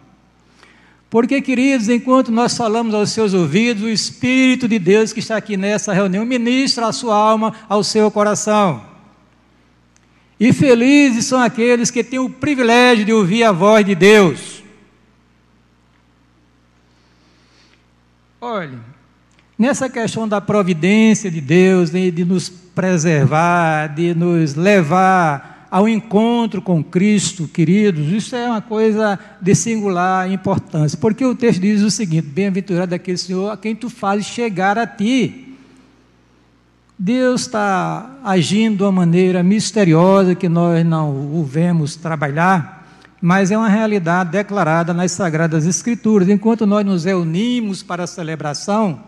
Porque, 1.13 1.43
queridos, 1.43 1.91
enquanto 1.91 2.33
nós 2.33 2.57
falamos 2.57 2.95
aos 2.95 3.11
seus 3.11 3.35
ouvidos, 3.35 3.83
o 3.83 3.89
Espírito 3.91 4.67
de 4.67 4.79
Deus 4.79 5.13
que 5.13 5.21
está 5.21 5.37
aqui 5.37 5.59
nessa 5.59 5.93
reunião 5.93 6.25
ministra 6.25 6.87
a 6.87 6.93
sua 6.93 7.15
alma 7.15 7.53
ao 7.69 7.85
seu 7.85 8.11
coração. 8.11 8.83
E 10.41 10.55
felizes 10.55 11.27
são 11.27 11.39
aqueles 11.39 11.91
que 11.91 12.03
têm 12.03 12.19
o 12.19 12.31
privilégio 12.31 13.05
de 13.05 13.13
ouvir 13.13 13.45
a 13.45 13.53
voz 13.53 13.85
de 13.85 13.95
Deus. 13.95 14.63
Olhe, 18.41 18.79
nessa 19.59 19.91
questão 19.91 20.27
da 20.27 20.41
providência 20.41 21.31
de 21.31 21.43
Deus, 21.43 21.91
de 21.91 22.25
nos 22.25 22.49
preservar, 22.49 23.89
de 23.89 24.15
nos 24.15 24.55
levar 24.55 25.52
ao 25.73 25.89
encontro 25.89 26.61
com 26.61 26.85
Cristo, 26.85 27.49
queridos, 27.49 28.13
isso 28.13 28.37
é 28.37 28.47
uma 28.47 28.61
coisa 28.61 29.19
de 29.41 29.55
singular 29.55 30.31
importância, 30.31 30.99
porque 30.99 31.25
o 31.25 31.35
texto 31.35 31.63
diz 31.63 31.81
o 31.81 31.91
seguinte: 31.91 32.27
Bem-aventurado 32.27 32.95
aquele 32.95 33.17
Senhor 33.17 33.49
a 33.49 33.57
quem 33.57 33.75
tu 33.75 33.89
fazes 33.89 34.27
chegar 34.27 34.77
a 34.77 34.87
ti. 34.87 35.57
Deus 36.99 37.41
está 37.41 38.19
agindo 38.23 38.77
de 38.77 38.83
uma 38.83 38.93
maneira 38.93 39.43
misteriosa 39.43 40.35
que 40.35 40.47
nós 40.47 40.85
não 40.85 41.11
o 41.11 41.43
vemos 41.43 41.97
trabalhar, 41.97 42.87
mas 43.19 43.51
é 43.51 43.57
uma 43.57 43.71
realidade 43.71 44.31
declarada 44.31 44.93
nas 44.93 45.13
Sagradas 45.13 45.65
Escrituras. 45.65 46.29
Enquanto 46.29 46.67
nós 46.67 46.85
nos 46.85 47.05
reunimos 47.05 47.83
para 47.83 48.05
a 48.05 48.07
celebração, 48.07 49.01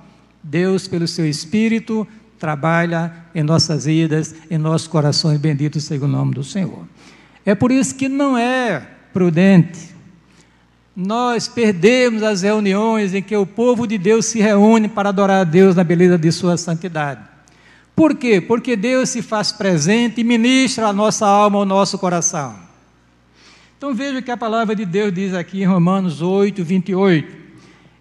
Deus, 0.42 0.88
pelo 0.88 1.06
seu 1.06 1.28
Espírito, 1.28 2.08
trabalha 2.44 3.10
em 3.34 3.42
nossas 3.42 3.86
vidas, 3.86 4.34
em 4.50 4.58
nossos 4.58 4.86
corações, 4.86 5.38
bendito 5.38 5.80
seja 5.80 6.04
o 6.04 6.08
nome 6.08 6.34
do 6.34 6.44
Senhor. 6.44 6.86
É 7.46 7.54
por 7.54 7.72
isso 7.72 7.94
que 7.94 8.06
não 8.06 8.36
é 8.36 8.86
prudente 9.14 9.94
nós 10.96 11.48
perdemos 11.48 12.22
as 12.22 12.42
reuniões 12.42 13.14
em 13.14 13.22
que 13.22 13.36
o 13.36 13.44
povo 13.44 13.86
de 13.86 13.98
Deus 13.98 14.26
se 14.26 14.40
reúne 14.40 14.88
para 14.88 15.08
adorar 15.08 15.40
a 15.40 15.44
Deus 15.44 15.74
na 15.74 15.82
beleza 15.82 16.16
de 16.16 16.30
sua 16.30 16.56
santidade. 16.56 17.20
Por 17.96 18.14
quê? 18.14 18.40
Porque 18.40 18.76
Deus 18.76 19.08
se 19.08 19.20
faz 19.20 19.50
presente 19.50 20.20
e 20.20 20.24
ministra 20.24 20.86
a 20.86 20.92
nossa 20.92 21.26
alma, 21.26 21.58
ao 21.58 21.64
nosso 21.64 21.98
coração. 21.98 22.54
Então 23.76 23.92
veja 23.92 24.20
o 24.20 24.22
que 24.22 24.30
a 24.30 24.36
palavra 24.36 24.74
de 24.74 24.84
Deus 24.84 25.12
diz 25.12 25.34
aqui 25.34 25.62
em 25.62 25.66
Romanos 25.66 26.22
8, 26.22 26.62
28. 26.62 27.43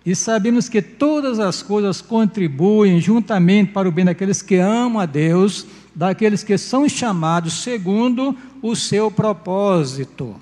E 0.05 0.13
sabemos 0.15 0.67
que 0.67 0.81
todas 0.81 1.39
as 1.39 1.62
coisas 1.62 2.01
contribuem 2.01 3.00
juntamente 3.00 3.72
para 3.72 3.88
o 3.88 3.91
bem 3.91 4.03
daqueles 4.03 4.41
que 4.41 4.55
amam 4.57 5.01
a 5.01 5.05
Deus, 5.05 5.65
daqueles 5.95 6.43
que 6.43 6.57
são 6.57 6.89
chamados 6.89 7.53
segundo 7.63 8.36
o 8.62 8.75
seu 8.75 9.10
propósito. 9.10 10.36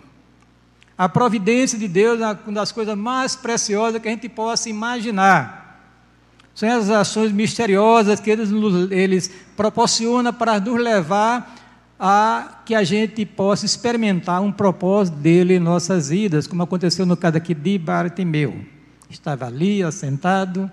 A 0.97 1.07
providência 1.07 1.77
de 1.77 1.87
Deus 1.87 2.19
é 2.21 2.37
uma 2.45 2.53
das 2.53 2.71
coisas 2.71 2.97
mais 2.97 3.35
preciosas 3.35 4.01
que 4.01 4.07
a 4.07 4.11
gente 4.11 4.27
possa 4.27 4.67
imaginar. 4.67 5.79
São 6.55 6.69
as 6.69 6.89
ações 6.89 7.31
misteriosas 7.31 8.19
que 8.19 8.31
eles, 8.31 8.49
eles 8.89 9.31
proporcionam 9.55 10.33
para 10.33 10.59
nos 10.59 10.81
levar 10.81 11.55
a 11.99 12.61
que 12.65 12.73
a 12.73 12.83
gente 12.83 13.23
possa 13.27 13.63
experimentar 13.63 14.41
um 14.41 14.51
propósito 14.51 15.17
dele 15.17 15.55
em 15.55 15.59
nossas 15.59 16.09
vidas, 16.09 16.47
como 16.47 16.63
aconteceu 16.63 17.05
no 17.05 17.15
caso 17.15 17.37
aqui 17.37 17.53
de 17.53 17.77
Bartimeu 17.77 18.80
estava 19.11 19.45
ali, 19.45 19.83
assentado, 19.83 20.69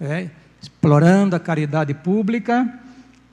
é, 0.00 0.28
explorando 0.60 1.36
a 1.36 1.40
caridade 1.40 1.94
pública, 1.94 2.80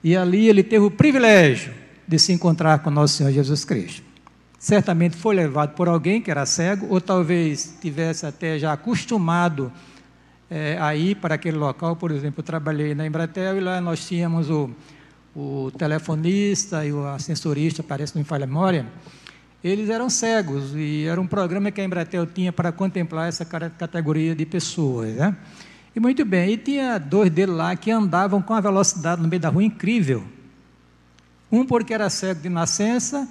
e 0.03 0.15
ali 0.15 0.47
ele 0.47 0.63
teve 0.63 0.85
o 0.85 0.91
privilégio 0.91 1.73
de 2.07 2.17
se 2.17 2.31
encontrar 2.31 2.79
com 2.79 2.89
nosso 2.89 3.15
Senhor 3.17 3.31
Jesus 3.31 3.65
Cristo. 3.65 4.03
Certamente 4.57 5.15
foi 5.15 5.35
levado 5.35 5.73
por 5.73 5.88
alguém 5.88 6.21
que 6.21 6.29
era 6.29 6.45
cego, 6.45 6.88
ou 6.89 6.99
talvez 6.99 7.77
tivesse 7.81 8.25
até 8.25 8.59
já 8.59 8.73
acostumado 8.73 9.71
é, 10.49 10.77
a 10.79 10.95
ir 10.95 11.15
para 11.15 11.35
aquele 11.35 11.57
local. 11.57 11.95
Por 11.95 12.11
exemplo, 12.11 12.39
eu 12.39 12.43
trabalhei 12.43 12.93
na 12.93 13.05
Embratel 13.05 13.57
e 13.57 13.59
lá 13.61 13.79
nós 13.79 14.05
tínhamos 14.05 14.49
o, 14.49 14.69
o 15.35 15.71
telefonista 15.77 16.85
e 16.85 16.91
o 16.91 17.07
ascensorista, 17.07 17.83
parece 17.83 18.15
não 18.15 18.21
me 18.21 18.25
falha 18.27 18.43
a 18.43 18.47
memória, 18.47 18.85
eles 19.63 19.89
eram 19.89 20.09
cegos 20.09 20.73
e 20.73 21.05
era 21.05 21.19
um 21.19 21.27
programa 21.27 21.69
que 21.69 21.81
a 21.81 21.83
Embratel 21.83 22.25
tinha 22.25 22.51
para 22.51 22.71
contemplar 22.71 23.27
essa 23.27 23.43
categoria 23.43 24.33
de 24.33 24.45
pessoas. 24.45 25.15
Né? 25.15 25.35
E 25.95 25.99
muito 25.99 26.23
bem, 26.23 26.53
e 26.53 26.57
tinha 26.57 26.97
dois 26.97 27.29
deles 27.29 27.53
lá 27.53 27.75
que 27.75 27.91
andavam 27.91 28.41
com 28.41 28.53
a 28.53 28.61
velocidade 28.61 29.21
no 29.21 29.27
meio 29.27 29.41
da 29.41 29.49
rua 29.49 29.63
incrível. 29.63 30.23
Um 31.51 31.65
porque 31.65 31.93
era 31.93 32.09
cego 32.09 32.41
de 32.41 32.49
nascença, 32.49 33.27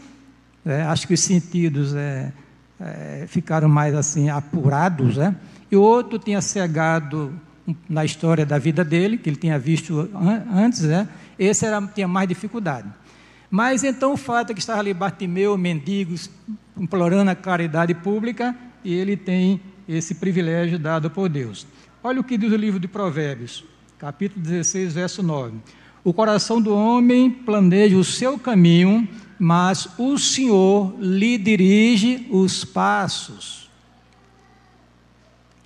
é, 0.66 0.82
acho 0.82 1.06
que 1.06 1.14
os 1.14 1.20
sentidos 1.20 1.94
é, 1.94 2.32
é, 2.78 3.24
ficaram 3.26 3.68
mais 3.68 3.94
assim 3.94 4.28
apurados, 4.28 5.16
né? 5.16 5.34
e 5.70 5.76
o 5.76 5.82
outro 5.82 6.18
tinha 6.18 6.42
cegado 6.42 7.32
na 7.88 8.04
história 8.04 8.44
da 8.44 8.58
vida 8.58 8.84
dele, 8.84 9.16
que 9.16 9.30
ele 9.30 9.36
tinha 9.36 9.58
visto 9.58 10.10
antes, 10.52 10.82
né? 10.82 11.08
esse 11.38 11.64
era, 11.64 11.80
tinha 11.86 12.08
mais 12.08 12.28
dificuldade. 12.28 12.88
Mas 13.50 13.82
então 13.82 14.12
o 14.12 14.16
fato 14.16 14.50
é 14.50 14.54
que 14.54 14.60
estava 14.60 14.80
ali 14.80 14.92
Bartimeu, 14.92 15.56
mendigos, 15.56 16.30
implorando 16.76 17.30
a 17.30 17.34
caridade 17.34 17.94
pública, 17.94 18.54
e 18.84 18.92
ele 18.92 19.16
tem 19.16 19.60
esse 19.88 20.14
privilégio 20.14 20.78
dado 20.78 21.10
por 21.10 21.28
Deus. 21.28 21.66
Olha 22.02 22.20
o 22.20 22.24
que 22.24 22.36
diz 22.36 22.52
o 22.52 22.56
livro 22.56 22.78
de 22.78 22.86
Provérbios, 22.86 23.64
capítulo 23.98 24.42
16, 24.42 24.92
verso 24.92 25.22
9. 25.22 25.56
O 26.04 26.12
coração 26.12 26.60
do 26.60 26.74
homem 26.74 27.30
planeja 27.30 27.96
o 27.96 28.04
seu 28.04 28.38
caminho, 28.38 29.08
mas 29.38 29.88
o 29.98 30.16
Senhor 30.18 30.94
lhe 30.98 31.38
dirige 31.38 32.26
os 32.30 32.64
passos. 32.64 33.68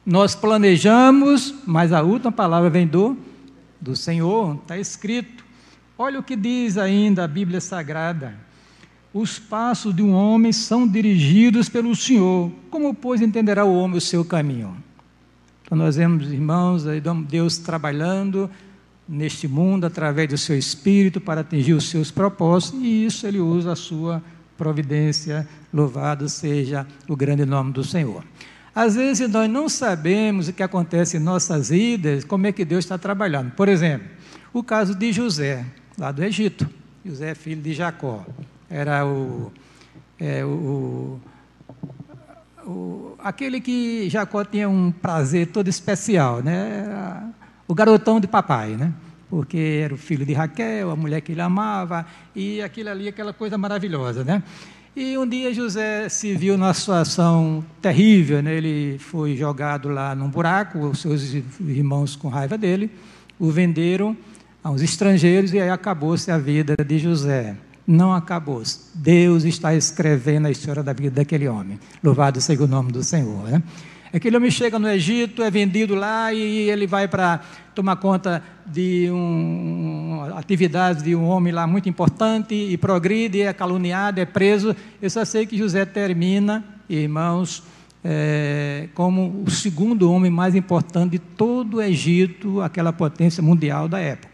Nós 0.05 0.35
planejamos, 0.35 1.55
mas 1.67 1.93
a 1.93 2.03
última 2.03 2.33
palavra 2.33 2.69
vem 2.71 2.87
do, 2.87 3.17
do 3.81 3.95
Senhor, 3.95 4.57
está 4.57 4.79
escrito. 4.79 5.42
Olha 6.05 6.19
o 6.19 6.23
que 6.25 6.35
diz 6.35 6.77
ainda 6.79 7.23
a 7.23 7.29
Bíblia 7.29 7.61
Sagrada. 7.61 8.35
Os 9.15 9.39
passos 9.39 9.95
de 9.95 10.03
um 10.03 10.13
homem 10.13 10.51
são 10.51 10.85
dirigidos 10.85 11.69
pelo 11.69 11.95
Senhor. 11.95 12.51
Como, 12.71 12.93
pois, 12.93 13.21
entenderá 13.21 13.65
o 13.65 13.73
homem 13.73 13.99
o 13.99 14.01
seu 14.01 14.25
caminho? 14.25 14.77
Então, 15.63 15.79
nós 15.79 15.95
vemos, 15.95 16.33
irmãos, 16.33 16.83
Deus 17.29 17.57
trabalhando 17.59 18.51
neste 19.09 19.47
mundo 19.47 19.85
através 19.87 20.29
do 20.29 20.37
seu 20.37 20.59
espírito 20.59 21.21
para 21.21 21.43
atingir 21.43 21.75
os 21.75 21.89
seus 21.89 22.11
propósitos, 22.11 22.81
e 22.83 23.07
isso 23.07 23.25
ele 23.25 23.39
usa 23.39 23.71
a 23.71 23.77
sua 23.77 24.21
providência. 24.59 25.47
Louvado 25.73 26.29
seja 26.29 26.85
o 27.09 27.15
grande 27.15 27.47
nome 27.47 27.73
do 27.73 27.85
Senhor. 27.85 28.25
Às 28.75 28.97
vezes 28.97 29.31
nós 29.31 29.49
não 29.49 29.69
sabemos 29.69 30.49
o 30.49 30.53
que 30.53 30.65
acontece 30.65 31.17
em 31.19 31.21
nossas 31.21 31.69
vidas, 31.69 32.25
como 32.25 32.49
é 32.49 32.51
que 32.51 32.65
Deus 32.65 32.85
está 32.85 32.99
trabalhando. 32.99 33.53
Por 33.53 33.69
exemplo, 33.69 34.09
o 34.53 34.65
caso 34.65 34.97
de 34.97 35.13
José 35.13 35.65
lá 35.99 36.13
do 36.13 36.23
Egito. 36.23 36.69
José 37.05 37.35
filho 37.35 37.61
de 37.61 37.75
Jacó. 37.75 38.25
Era 38.71 39.05
o, 39.05 39.53
é, 40.19 40.45
o, 40.45 41.21
o, 42.65 43.15
aquele 43.19 43.61
que 43.61 44.09
Jacó 44.09 44.45
tinha 44.45 44.69
um 44.69 44.93
prazer 44.93 45.49
todo 45.49 45.69
especial, 45.69 46.43
né? 46.43 47.33
O 47.67 47.75
garotão 47.75 48.21
de 48.21 48.27
papai, 48.27 48.77
né? 48.77 48.93
Porque 49.29 49.81
era 49.85 49.95
o 49.95 49.97
filho 49.99 50.25
de 50.25 50.33
Raquel, 50.33 50.91
a 50.91 50.97
mulher 50.97 51.21
que 51.21 51.33
ele 51.33 51.41
amava, 51.41 52.07
e 52.37 52.63
aquilo 52.63 52.91
ali, 52.91 53.09
aquela 53.09 53.33
coisa 53.33 53.59
maravilhosa, 53.59 54.23
né? 54.23 54.43
E 54.95 55.17
um 55.17 55.27
dia 55.27 55.55
José 55.55 56.09
se 56.11 56.35
viu 56.35 56.59
numa 56.59 56.75
situação 56.75 57.65
terrível, 57.81 58.43
né? 58.43 58.55
ele 58.55 58.99
foi 58.99 59.35
jogado 59.35 59.89
lá 59.89 60.15
num 60.15 60.29
buraco, 60.29 60.79
os 60.81 61.01
seus 61.01 61.33
irmãos 61.33 62.15
com 62.15 62.29
raiva 62.29 62.59
dele 62.59 62.91
o 63.43 63.51
venderam 63.51 64.17
aos 64.63 64.83
estrangeiros 64.83 65.53
e 65.53 65.61
aí 65.61 65.71
acabou-se 65.71 66.31
a 66.31 66.39
vida 66.39 66.75
de 66.87 66.99
José. 66.99 67.57
Não 67.87 68.13
acabou. 68.13 68.63
-se. 68.63 68.79
Deus 68.95 69.45
está 69.45 69.75
escrevendo 69.75 70.47
a 70.47 70.51
história 70.51 70.83
da 70.83 70.93
vida 70.93 71.17
daquele 71.17 71.49
homem. 71.49 71.79
Louvado 72.03 72.41
seja 72.41 72.63
o 72.63 72.69
nome 72.69 72.93
do 72.93 73.03
Senhor. 73.03 73.49
Né? 73.49 73.63
Aquele 74.13 74.37
homem 74.37 74.51
chega 74.51 74.79
no 74.79 74.89
Egito, 74.89 75.43
é 75.43 75.51
vendido 75.51 75.95
lá 75.95 76.33
e 76.33 76.71
ele 76.71 76.87
vai 76.87 77.09
para 77.09 77.41
tomar 77.75 77.97
conta 77.97 78.43
de 78.67 79.09
um, 79.11 80.21
atividades 80.37 81.03
de 81.03 81.17
um 81.17 81.25
homem 81.25 81.53
lá 81.53 81.67
muito 81.67 81.89
importante 81.89 82.55
e 82.55 82.77
progride, 82.77 83.41
é 83.41 83.53
caluniado, 83.53 84.21
é 84.21 84.27
preso. 84.27 84.77
Eu 85.01 85.09
só 85.09 85.25
sei 85.25 85.47
que 85.47 85.57
José 85.57 85.87
termina, 85.87 86.63
irmãos, 86.89 87.63
é, 88.05 88.89
como 88.95 89.43
o 89.47 89.51
segundo 89.51 90.11
homem 90.13 90.31
mais 90.31 90.55
importante 90.55 91.13
de 91.13 91.19
todo 91.19 91.79
o 91.79 91.83
Egito, 91.83 92.61
aquela 92.61 92.93
potência 92.93 93.43
mundial 93.43 93.89
da 93.89 93.99
época. 93.99 94.32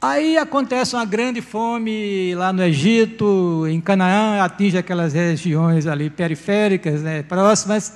Aí 0.00 0.38
acontece 0.38 0.94
uma 0.94 1.04
grande 1.04 1.40
fome 1.40 2.32
lá 2.36 2.52
no 2.52 2.62
Egito, 2.62 3.66
em 3.68 3.80
Canaã, 3.80 4.40
atinge 4.44 4.78
aquelas 4.78 5.12
regiões 5.12 5.88
ali 5.88 6.08
periféricas, 6.08 7.02
né, 7.02 7.24
próximas, 7.24 7.92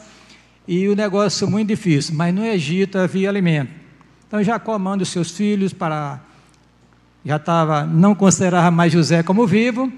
e 0.66 0.88
o 0.88 0.96
negócio 0.96 1.48
muito 1.48 1.68
difícil. 1.68 2.16
Mas 2.16 2.34
no 2.34 2.44
Egito 2.44 2.98
havia 2.98 3.28
alimento. 3.28 3.70
Então 4.26 4.42
Jacó 4.42 4.76
manda 4.80 5.04
os 5.04 5.10
seus 5.10 5.30
filhos 5.30 5.72
para. 5.72 6.18
Já 7.24 7.36
estava, 7.36 7.84
não 7.84 8.16
considerava 8.16 8.72
mais 8.72 8.92
José 8.92 9.22
como 9.22 9.46
vivo, 9.46 9.92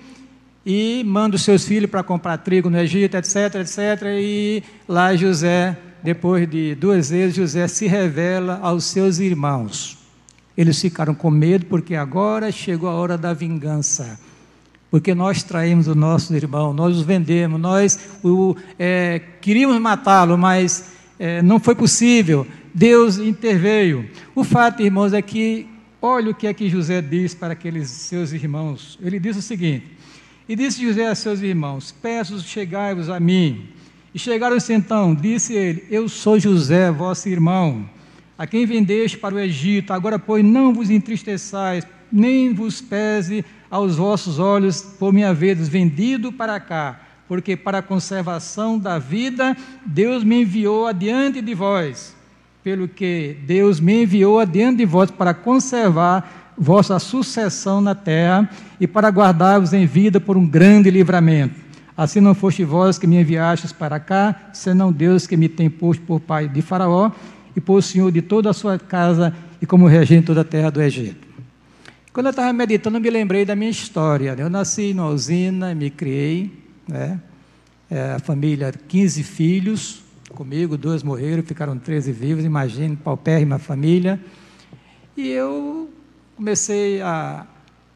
e 0.67 1.03
manda 1.07 1.37
os 1.37 1.43
seus 1.43 1.65
filhos 1.65 1.91
para 1.91 2.03
comprar 2.03 2.37
trigo 2.37 2.69
no 2.69 2.79
Egito, 2.79 3.17
etc, 3.17 3.55
etc. 3.63 3.79
E 4.21 4.63
lá 4.87 5.17
José, 5.17 5.75
depois 6.03 6.47
de 6.51 6.75
duas 6.75 7.09
vezes, 7.09 7.35
José 7.35 7.67
se 7.67 7.87
revela 7.87 8.61
aos 8.63 8.85
seus 8.85 9.21
irmãos. 9.21 10.04
Eles 10.57 10.81
ficaram 10.81 11.15
com 11.15 11.31
medo 11.31 11.67
porque 11.67 11.95
agora 11.95 12.53
chegou 12.53 12.89
a 12.89 12.93
hora 12.93 13.19
da 13.19 13.33
vingança. 13.33 14.19
Porque 14.91 15.13
nós 15.13 15.43
traímos 15.43 15.89
o 15.89 15.95
nosso 15.95 16.35
irmão, 16.35 16.73
nós 16.73 16.97
os 16.97 17.03
vendemos, 17.03 17.61
nós 17.61 17.99
o, 18.23 18.55
é, 18.79 19.21
queríamos 19.41 19.81
matá-lo, 19.81 20.39
mas 20.39 20.93
é, 21.19 21.43
não 21.43 21.59
foi 21.59 21.75
possível. 21.75 22.47
Deus 22.73 23.19
interveio. 23.19 24.09
O 24.35 24.45
fato, 24.45 24.83
irmãos, 24.83 25.13
é 25.13 25.21
que, 25.21 25.67
olha 26.01 26.31
o 26.31 26.35
que 26.35 26.47
é 26.47 26.55
que 26.55 26.69
José 26.69 27.03
diz 27.03 27.35
para 27.35 27.55
aqueles 27.55 27.89
seus 27.89 28.33
irmãos. 28.33 28.97
Ele 29.03 29.19
diz 29.19 29.37
o 29.37 29.43
seguinte: 29.43 29.87
E 30.49 30.55
disse 30.55 30.81
José 30.81 31.09
a 31.09 31.15
seus 31.17 31.41
irmãos: 31.41 31.93
Peço, 32.01 32.39
chegai-vos 32.39 33.11
a 33.11 33.19
mim. 33.19 33.69
E 34.15 34.19
chegaram-se 34.19 34.73
então, 34.73 35.13
disse 35.13 35.55
ele: 35.55 35.85
Eu 35.91 36.09
sou 36.09 36.39
José, 36.39 36.93
vosso 36.93 37.29
irmão 37.29 37.85
a 38.37 38.47
quem 38.47 38.67
vendeste 38.67 39.17
para 39.17 39.35
o 39.35 39.39
Egito, 39.39 39.93
agora, 39.93 40.19
pois, 40.19 40.45
não 40.45 40.75
vos 40.75 40.91
entristeçais, 40.91 41.87
nem 42.11 42.53
vos 42.53 42.81
pese 42.81 43.45
aos 43.71 43.97
vossos 43.97 44.39
olhos 44.39 44.81
por 44.83 45.13
me 45.13 45.25
haveres 45.25 45.69
vendido 45.69 46.33
para 46.33 46.59
cá, 46.61 47.01
porque 47.27 47.57
para 47.57 47.79
a 47.79 47.83
conservação 47.83 48.79
da 48.79 48.99
vida 48.99 49.57
Deus 49.85 50.23
me 50.23 50.43
enviou 50.43 50.87
adiante 50.87 51.41
de 51.41 51.55
vós, 51.55 52.15
pelo 52.63 52.87
que 52.87 53.37
Deus 53.47 53.81
me 53.81 54.03
enviou 54.03 54.39
adiante 54.39 54.79
de 54.79 54.85
vós 54.85 55.11
para 55.11 55.35
conservar 55.35 56.53
vossa 56.57 56.99
sucessão 56.99 57.81
na 57.81 57.95
terra 57.95 58.49
e 58.81 58.87
para 58.87 59.11
guardar-vos 59.11 59.73
em 59.73 59.87
vida 59.87 60.21
por 60.21 60.37
um 60.37 60.47
grande 60.47 60.91
livramento. 60.91 61.65
Assim 61.97 62.21
não 62.21 62.35
foste 62.35 62.65
vós 62.65 62.99
que 62.99 63.07
me 63.07 63.21
enviastes 63.21 63.73
para 63.73 64.01
cá, 64.01 64.51
senão 64.53 64.93
Deus 64.93 65.27
que 65.27 65.37
me 65.37 65.49
tem 65.49 65.71
posto 65.71 66.03
por 66.05 66.21
pai 66.21 66.49
de 66.49 66.61
Faraó, 66.61 67.13
e 67.57 67.61
por 67.61 67.83
senhor 67.83 68.11
de 68.11 68.23
toda 68.23 68.51
a 68.51 68.53
sua 68.53 68.79
casa 68.79 69.35
e 69.61 69.67
como 69.67 69.87
regente 69.87 70.27
toda 70.27 70.41
a 70.43 70.45
terra 70.45 70.71
do 70.71 70.83
Egito. 70.83 71.27
Quando 72.13 72.27
eu 72.27 72.31
estava 72.31 72.53
meditando, 72.53 73.01
me 73.01 73.11
lembrei 73.11 73.45
da 73.45 73.57
minha 73.57 73.71
história. 73.71 74.37
Né? 74.37 74.43
Eu 74.43 74.51
nasci 74.51 74.95
numa 74.95 75.09
usina, 75.09 75.75
me 75.75 75.91
criei, 75.91 76.53
né? 76.87 77.21
É, 77.91 78.13
a 78.13 78.19
família, 78.19 78.73
15 78.73 79.23
filhos, 79.23 80.03
comigo, 80.31 80.77
dois 80.77 81.03
morreram, 81.03 81.43
ficaram 81.43 81.79
13 81.79 82.13
vivos, 82.13 82.45
imagine, 82.45 82.97
paupérrima 82.97 83.59
família. 83.59 84.21
E 85.17 85.29
eu 85.29 85.91
comecei 86.37 87.01
a 87.03 87.47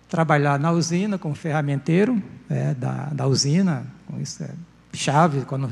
trabalhar 0.08 0.58
na 0.58 0.72
usina 0.72 1.18
como 1.18 1.34
ferramenteiro 1.34 2.22
é, 2.48 2.74
da, 2.74 3.06
da 3.12 3.26
usina, 3.26 3.86
com 4.06 4.20
isso, 4.20 4.42
é, 4.42 4.50
chave, 4.92 5.42
quando 5.42 5.68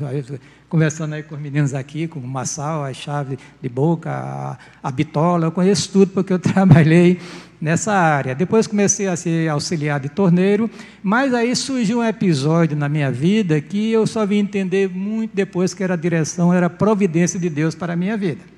conversando 0.69 1.13
aí 1.13 1.23
com 1.23 1.35
os 1.35 1.41
meninos 1.41 1.73
aqui, 1.73 2.07
com 2.07 2.19
o 2.19 2.27
Massal, 2.27 2.83
a 2.83 2.93
chave 2.93 3.37
de 3.61 3.69
boca, 3.69 4.11
a, 4.11 4.57
a 4.83 4.91
bitola, 4.91 5.45
eu 5.45 5.51
conheço 5.51 5.89
tudo 5.91 6.11
porque 6.11 6.33
eu 6.33 6.39
trabalhei 6.39 7.19
nessa 7.59 7.93
área. 7.93 8.35
Depois 8.35 8.67
comecei 8.67 9.07
a 9.07 9.15
ser 9.15 9.49
auxiliar 9.49 9.99
de 9.99 10.09
torneiro, 10.09 10.69
mas 11.01 11.33
aí 11.33 11.55
surgiu 11.55 11.99
um 11.99 12.03
episódio 12.03 12.77
na 12.77 12.89
minha 12.89 13.11
vida 13.11 13.59
que 13.61 13.91
eu 13.91 14.05
só 14.05 14.25
vim 14.25 14.37
entender 14.37 14.89
muito 14.89 15.35
depois 15.35 15.73
que 15.73 15.83
era 15.83 15.93
a 15.93 15.97
direção, 15.97 16.53
era 16.53 16.69
providência 16.69 17.39
de 17.39 17.49
Deus 17.49 17.73
para 17.73 17.93
a 17.93 17.95
minha 17.95 18.17
vida. 18.17 18.56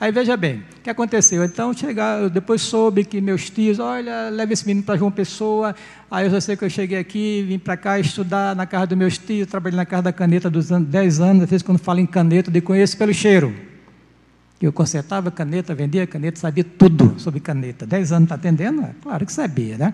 Aí 0.00 0.10
veja 0.10 0.34
bem, 0.34 0.64
o 0.78 0.80
que 0.82 0.88
aconteceu? 0.88 1.44
Então, 1.44 1.74
chegar, 1.74 2.30
depois 2.30 2.62
soube 2.62 3.04
que 3.04 3.20
meus 3.20 3.50
tios, 3.50 3.78
olha, 3.78 4.30
leva 4.30 4.50
esse 4.50 4.66
menino 4.66 4.82
para 4.82 4.96
João 4.96 5.10
Pessoa. 5.10 5.76
Aí 6.10 6.24
eu 6.24 6.30
já 6.30 6.40
sei 6.40 6.56
que 6.56 6.64
eu 6.64 6.70
cheguei 6.70 6.98
aqui, 6.98 7.44
vim 7.46 7.58
para 7.58 7.76
cá 7.76 8.00
estudar 8.00 8.56
na 8.56 8.64
casa 8.64 8.86
dos 8.86 8.96
meus 8.96 9.18
tios, 9.18 9.46
trabalhei 9.46 9.76
na 9.76 9.84
casa 9.84 10.04
da 10.04 10.12
caneta 10.12 10.48
dos 10.48 10.72
anos, 10.72 10.88
10 10.88 11.20
anos, 11.20 11.42
às 11.42 11.50
vezes 11.50 11.62
quando 11.62 11.76
falo 11.76 12.00
em 12.00 12.06
caneta, 12.06 12.50
eu 12.52 12.62
conheço 12.62 12.96
pelo 12.96 13.12
cheiro. 13.12 13.54
Eu 14.58 14.72
consertava 14.72 15.30
caneta, 15.30 15.74
vendia 15.74 16.06
caneta, 16.06 16.40
sabia 16.40 16.64
tudo 16.64 17.16
sobre 17.18 17.38
caneta. 17.38 17.84
10 17.84 18.12
anos 18.12 18.22
está 18.24 18.36
atendendo? 18.36 18.80
É, 18.80 18.92
claro 19.02 19.26
que 19.26 19.32
sabia, 19.32 19.76
né? 19.76 19.92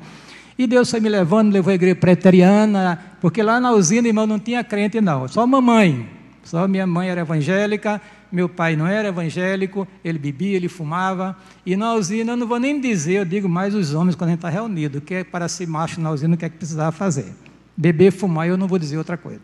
E 0.56 0.68
Deus 0.68 0.88
foi 0.88 1.00
me 1.00 1.08
levando, 1.08 1.52
levou 1.52 1.72
a 1.72 1.74
igreja 1.74 1.96
preteriana, 1.96 2.96
porque 3.20 3.42
lá 3.42 3.58
na 3.58 3.72
usina, 3.72 4.06
irmão, 4.06 4.24
não 4.24 4.38
tinha 4.38 4.62
crente 4.62 5.00
não, 5.00 5.26
só 5.26 5.44
mamãe. 5.44 6.14
Só 6.46 6.68
minha 6.68 6.86
mãe 6.86 7.08
era 7.08 7.22
evangélica, 7.22 8.00
meu 8.30 8.48
pai 8.48 8.76
não 8.76 8.86
era 8.86 9.08
evangélico, 9.08 9.86
ele 10.04 10.18
bebia, 10.18 10.56
ele 10.56 10.68
fumava. 10.68 11.36
E 11.64 11.76
na 11.76 11.94
usina, 11.94 12.32
eu 12.32 12.36
não 12.36 12.46
vou 12.46 12.58
nem 12.58 12.80
dizer, 12.80 13.14
eu 13.14 13.24
digo 13.24 13.48
mais 13.48 13.74
os 13.74 13.94
homens 13.94 14.14
quando 14.14 14.28
a 14.28 14.32
gente 14.32 14.38
está 14.38 14.48
reunido, 14.48 15.00
que 15.00 15.14
é 15.14 15.24
para 15.24 15.48
ser 15.48 15.66
macho 15.66 16.00
na 16.00 16.10
usina, 16.10 16.34
o 16.34 16.38
que 16.38 16.44
é 16.44 16.48
que 16.48 16.56
precisava 16.56 16.92
fazer. 16.92 17.32
Beber, 17.76 18.12
fumar, 18.12 18.48
eu 18.48 18.56
não 18.56 18.66
vou 18.66 18.78
dizer 18.78 18.98
outra 18.98 19.16
coisa, 19.16 19.40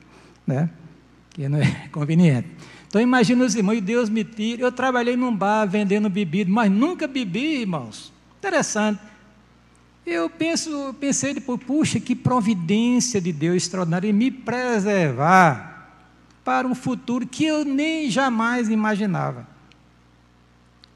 né? 0.46 0.70
que 1.30 1.48
não 1.48 1.58
é 1.58 1.88
conveniente. 1.90 2.48
Então 2.86 3.00
imagina 3.00 3.44
os 3.44 3.54
irmãos, 3.54 3.80
Deus 3.80 4.08
me 4.10 4.22
tira. 4.22 4.62
Eu 4.62 4.72
trabalhei 4.72 5.16
num 5.16 5.34
bar 5.34 5.66
vendendo 5.66 6.10
bebida, 6.10 6.50
mas 6.50 6.70
nunca 6.70 7.06
bebi, 7.06 7.60
irmãos. 7.60 8.12
Interessante. 8.38 9.00
Eu 10.04 10.28
penso, 10.28 10.94
pensei 11.00 11.32
depois, 11.32 11.60
puxa, 11.62 12.00
que 12.00 12.14
providência 12.14 13.20
de 13.20 13.32
Deus 13.32 13.56
extraordinária 13.56 14.08
em 14.08 14.12
me 14.12 14.30
preservar 14.30 15.71
para 16.44 16.66
um 16.66 16.74
futuro 16.74 17.26
que 17.26 17.44
eu 17.44 17.64
nem 17.64 18.10
jamais 18.10 18.68
imaginava. 18.68 19.46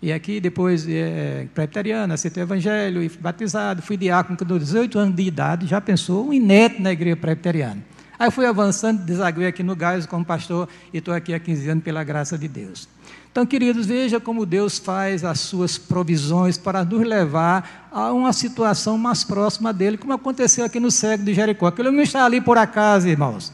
E 0.03 0.13
aqui, 0.13 0.41
depois, 0.41 0.87
é, 0.89 1.49
presbiteriano, 1.55 2.13
aceitei 2.13 2.43
o 2.43 2.45
evangelho, 2.45 3.03
e 3.03 3.09
fui 3.09 3.21
batizado, 3.21 3.81
fui 3.81 3.97
diácono 3.97 4.37
com 4.37 4.45
18 4.45 4.99
anos 4.99 5.17
de 5.17 5.23
idade, 5.23 5.67
já 5.67 5.81
pensou, 5.81 6.29
um 6.29 6.33
inédito 6.33 6.83
na 6.83 6.93
igreja 6.93 7.17
presbiteriana. 7.17 7.83
Aí 8.19 8.31
fui 8.31 8.47
avançando, 8.47 9.03
desaguei 9.05 9.47
aqui 9.47 9.63
no 9.63 9.75
Gás 9.75 10.07
como 10.07 10.25
pastor, 10.25 10.69
e 10.93 10.99
estou 10.99 11.15
aqui 11.15 11.35
há 11.35 11.41
15 11.41 11.69
anos 11.69 11.85
pela 11.85 12.05
graça 12.05 12.37
de 12.37 12.49
Deus. 12.49 12.89
Então, 13.31 13.45
queridos, 13.45 13.87
veja 13.87 14.19
como 14.19 14.47
Deus 14.47 14.79
faz 14.79 15.23
as 15.23 15.41
suas 15.41 15.77
provisões 15.77 16.57
para 16.57 16.85
nos 16.85 17.07
levar 17.07 17.89
a 17.93 18.11
uma 18.13 18.33
situação 18.33 18.97
mais 18.97 19.25
próxima 19.25 19.73
dele, 19.73 19.99
como 19.99 20.13
aconteceu 20.15 20.65
aqui 20.65 20.81
no 20.81 20.91
cego 20.91 21.23
de 21.23 21.35
Jericó. 21.35 21.67
Aquilo 21.67 21.93
não 21.93 22.03
está 22.03 22.25
ali 22.25 22.41
por 22.41 22.57
acaso, 22.57 23.07
irmãos. 23.07 23.53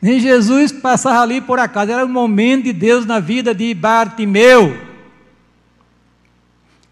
Nem 0.00 0.20
Jesus 0.20 0.70
passava 0.70 1.20
ali 1.20 1.40
por 1.40 1.58
acaso, 1.58 1.90
era 1.90 2.04
o 2.04 2.08
momento 2.08 2.64
de 2.64 2.72
Deus 2.72 3.04
na 3.04 3.18
vida 3.18 3.54
de 3.54 3.74
Bartimeu. 3.74 4.88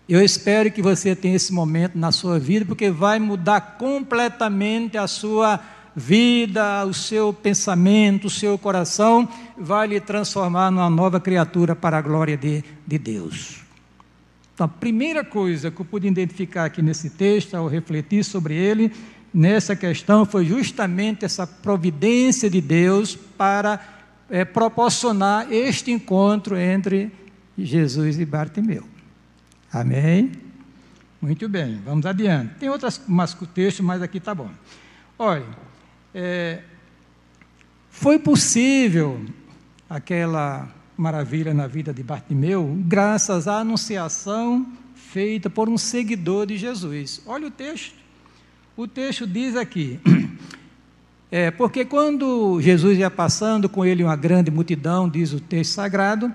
Eu 0.08 0.22
espero 0.22 0.70
que 0.70 0.82
você 0.82 1.16
tenha 1.16 1.34
esse 1.34 1.52
momento 1.52 1.98
na 1.98 2.12
sua 2.12 2.38
vida, 2.38 2.64
porque 2.64 2.90
vai 2.90 3.18
mudar 3.18 3.76
completamente 3.78 4.96
a 4.96 5.06
sua 5.06 5.60
vida, 5.96 6.84
o 6.84 6.92
seu 6.92 7.32
pensamento, 7.32 8.26
o 8.26 8.30
seu 8.30 8.58
coração, 8.58 9.28
vai 9.56 9.88
lhe 9.88 10.00
transformar 10.00 10.70
numa 10.70 10.90
nova 10.90 11.18
criatura 11.18 11.74
para 11.74 11.98
a 11.98 12.02
glória 12.02 12.36
de, 12.36 12.62
de 12.86 12.98
Deus. 12.98 13.62
Então, 14.54 14.64
a 14.64 14.68
primeira 14.68 15.24
coisa 15.24 15.70
que 15.70 15.80
eu 15.80 15.84
pude 15.84 16.06
identificar 16.06 16.66
aqui 16.66 16.82
nesse 16.82 17.10
texto, 17.10 17.54
ao 17.54 17.66
refletir 17.66 18.24
sobre 18.24 18.54
ele, 18.54 18.92
nessa 19.36 19.76
questão 19.76 20.24
foi 20.24 20.46
justamente 20.46 21.22
essa 21.26 21.46
providência 21.46 22.48
de 22.48 22.58
Deus 22.58 23.14
para 23.14 23.78
é, 24.30 24.46
proporcionar 24.46 25.52
este 25.52 25.90
encontro 25.90 26.56
entre 26.56 27.12
Jesus 27.58 28.18
e 28.18 28.24
Bartimeu. 28.24 28.84
Amém? 29.70 30.32
Muito 31.20 31.46
bem, 31.50 31.78
vamos 31.84 32.06
adiante. 32.06 32.54
Tem 32.54 32.70
outros 32.70 32.98
textos, 33.52 33.84
mas 33.84 34.00
aqui 34.00 34.16
está 34.16 34.34
bom. 34.34 34.50
Olha, 35.18 35.44
é, 36.14 36.62
foi 37.90 38.18
possível 38.18 39.22
aquela 39.88 40.66
maravilha 40.96 41.52
na 41.52 41.66
vida 41.66 41.92
de 41.92 42.02
Bartimeu 42.02 42.74
graças 42.86 43.46
à 43.46 43.58
anunciação 43.58 44.66
feita 44.94 45.50
por 45.50 45.68
um 45.68 45.76
seguidor 45.76 46.46
de 46.46 46.56
Jesus. 46.56 47.20
Olha 47.26 47.48
o 47.48 47.50
texto. 47.50 48.05
O 48.76 48.86
texto 48.86 49.26
diz 49.26 49.56
aqui: 49.56 49.98
É, 51.30 51.50
porque 51.50 51.84
quando 51.84 52.60
Jesus 52.60 52.96
ia 52.98 53.10
passando 53.10 53.68
com 53.68 53.84
ele 53.84 54.04
uma 54.04 54.14
grande 54.14 54.48
multidão, 54.50 55.08
diz 55.08 55.32
o 55.32 55.40
texto 55.40 55.72
sagrado, 55.72 56.32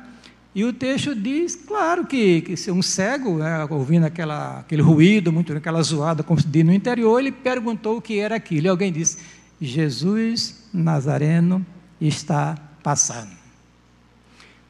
e 0.54 0.65
o 0.65 0.73
texto 0.73 1.15
diz, 1.15 1.56
claro, 1.56 2.06
que, 2.06 2.41
que 2.41 2.71
um 2.71 2.82
cego, 2.82 3.38
né, 3.38 3.65
ouvindo 3.69 4.06
aquela, 4.06 4.60
aquele 4.60 4.82
ruído, 4.82 5.32
muito, 5.32 5.54
aquela 5.54 5.82
zoada, 5.82 6.23
como 6.23 6.41
se 6.41 6.47
diz 6.47 6.65
no 6.65 6.73
interior, 6.73 7.19
ele 7.19 7.32
perguntou 7.32 7.97
o 7.97 8.01
que 8.01 8.19
era 8.19 8.36
aquilo. 8.36 8.67
E 8.67 8.69
alguém 8.69 8.91
disse: 8.91 9.19
Jesus 9.62 10.67
Nazareno 10.73 11.65
está 12.01 12.58
passando. 12.84 13.40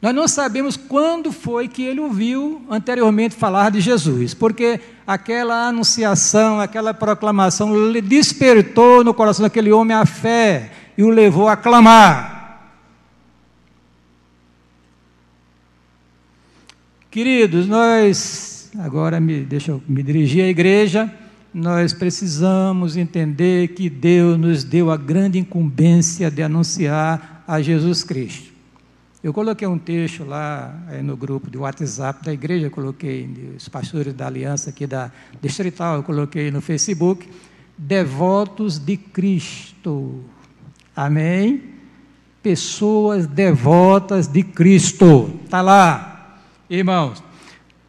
Nós 0.01 0.15
não 0.15 0.27
sabemos 0.27 0.75
quando 0.75 1.31
foi 1.31 1.67
que 1.67 1.83
ele 1.83 1.99
ouviu 1.99 2.65
anteriormente 2.67 3.35
falar 3.35 3.69
de 3.69 3.79
Jesus, 3.79 4.33
porque 4.33 4.79
aquela 5.05 5.67
anunciação, 5.67 6.59
aquela 6.59 6.91
proclamação 6.91 7.91
lhe 7.91 8.01
despertou 8.01 9.03
no 9.03 9.13
coração 9.13 9.43
daquele 9.43 9.71
homem 9.71 9.95
a 9.95 10.05
fé 10.05 10.71
e 10.97 11.03
o 11.03 11.09
levou 11.09 11.47
a 11.47 11.55
clamar. 11.55 12.41
Queridos, 17.11 17.67
nós, 17.67 18.71
agora 18.79 19.19
me, 19.19 19.41
deixa 19.41 19.71
eu 19.71 19.83
me 19.87 20.01
dirigir 20.01 20.45
à 20.45 20.47
igreja, 20.47 21.13
nós 21.53 21.93
precisamos 21.93 22.97
entender 22.97 23.67
que 23.75 23.87
Deus 23.87 24.39
nos 24.39 24.63
deu 24.63 24.89
a 24.89 24.97
grande 24.97 25.37
incumbência 25.37 26.31
de 26.31 26.41
anunciar 26.41 27.43
a 27.47 27.61
Jesus 27.61 28.03
Cristo. 28.03 28.50
Eu 29.23 29.31
coloquei 29.31 29.67
um 29.67 29.77
texto 29.77 30.23
lá 30.23 30.73
no 31.03 31.15
grupo 31.15 31.49
de 31.49 31.55
WhatsApp 31.55 32.25
da 32.25 32.34
igreja, 32.34 32.71
coloquei 32.71 33.53
os 33.55 33.69
pastores 33.69 34.15
da 34.15 34.25
aliança 34.25 34.71
aqui 34.71 34.88
da 34.88 35.12
distrital, 35.39 35.97
eu 35.97 36.03
coloquei 36.03 36.49
no 36.49 36.60
Facebook, 36.60 37.29
devotos 37.77 38.79
de 38.79 38.97
Cristo. 38.97 40.23
Amém? 40.95 41.62
Pessoas 42.41 43.27
devotas 43.27 44.27
de 44.27 44.41
Cristo. 44.41 45.39
Está 45.45 45.62
lá, 45.62 46.39
irmãos. 46.67 47.23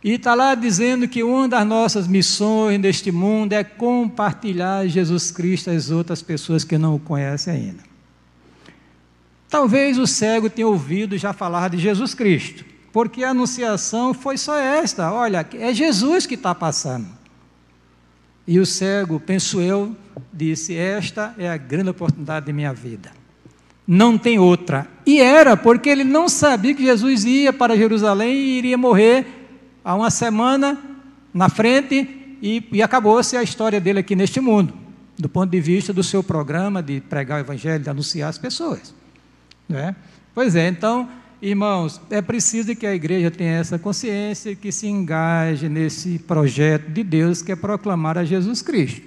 E 0.05 0.12
está 0.12 0.35
lá 0.35 0.55
dizendo 0.55 1.09
que 1.09 1.23
uma 1.23 1.49
das 1.49 1.66
nossas 1.66 2.07
missões 2.07 2.79
neste 2.79 3.11
mundo 3.11 3.55
é 3.55 3.64
compartilhar 3.64 4.87
Jesus 4.87 5.31
Cristo 5.31 5.71
às 5.71 5.90
outras 5.90 6.21
pessoas 6.21 6.62
que 6.62 6.77
não 6.77 6.97
o 6.97 6.99
conhecem 6.99 7.55
ainda. 7.55 7.92
Talvez 9.53 9.99
o 9.99 10.07
cego 10.07 10.49
tenha 10.49 10.67
ouvido 10.67 11.19
já 11.19 11.35
falar 11.35 11.69
de 11.69 11.77
Jesus 11.77 12.15
Cristo, 12.15 12.65
porque 12.91 13.23
a 13.23 13.33
anunciação 13.33 14.15
foi 14.15 14.38
só 14.38 14.59
esta: 14.59 15.12
olha, 15.12 15.47
é 15.53 15.75
Jesus 15.75 16.25
que 16.25 16.37
está 16.37 16.55
passando. 16.55 17.07
E 18.47 18.59
o 18.59 18.65
cego, 18.65 19.21
penso 19.21 19.61
eu, 19.61 19.95
disse: 20.33 20.75
Esta 20.75 21.35
é 21.37 21.51
a 21.51 21.59
grande 21.59 21.91
oportunidade 21.91 22.47
de 22.47 22.53
minha 22.55 22.73
vida. 22.73 23.12
Não 23.87 24.17
tem 24.17 24.38
outra. 24.38 24.88
E 25.05 25.21
era, 25.21 25.55
porque 25.55 25.91
ele 25.91 26.03
não 26.03 26.31
sabia 26.31 26.75
que 26.75 26.83
Jesus 26.83 27.27
ia 27.27 27.53
para 27.53 27.77
Jerusalém 27.77 28.35
e 28.35 28.57
iria 28.57 28.79
morrer 28.79 29.27
há 29.85 29.95
uma 29.95 30.11
semana 30.11 30.79
na 31.35 31.51
frente, 31.51 32.38
e, 32.41 32.67
e 32.73 32.83
acabou-se 32.83 33.37
a 33.37 33.43
história 33.43 33.79
dele 33.79 33.99
aqui 33.99 34.17
neste 34.17 34.41
mundo, 34.41 34.73
do 35.19 35.29
ponto 35.29 35.51
de 35.51 35.61
vista 35.61 35.93
do 35.93 36.03
seu 36.03 36.23
programa 36.23 36.83
de 36.83 37.03
pregar 37.03 37.37
o 37.37 37.45
Evangelho, 37.45 37.85
de 37.85 37.91
anunciar 37.91 38.31
as 38.31 38.38
pessoas. 38.38 39.02
Né? 39.73 39.97
Pois 40.35 40.55
é, 40.55 40.69
então, 40.69 41.09
irmãos, 41.41 42.01
é 42.11 42.21
preciso 42.21 42.77
que 42.77 42.87
a 42.87 42.95
igreja 42.95 43.31
tenha 43.31 43.53
essa 43.53 43.79
consciência, 43.79 44.55
que 44.55 44.71
se 44.71 44.87
engaje 44.87 45.69
nesse 45.69 46.19
projeto 46.19 46.89
de 46.91 47.03
Deus 47.03 47.43
que 47.43 47.53
é 47.53 47.57
proclamar 47.57 48.19
a 48.19 48.25
Jesus 48.25 48.63
Cristo. 48.63 49.03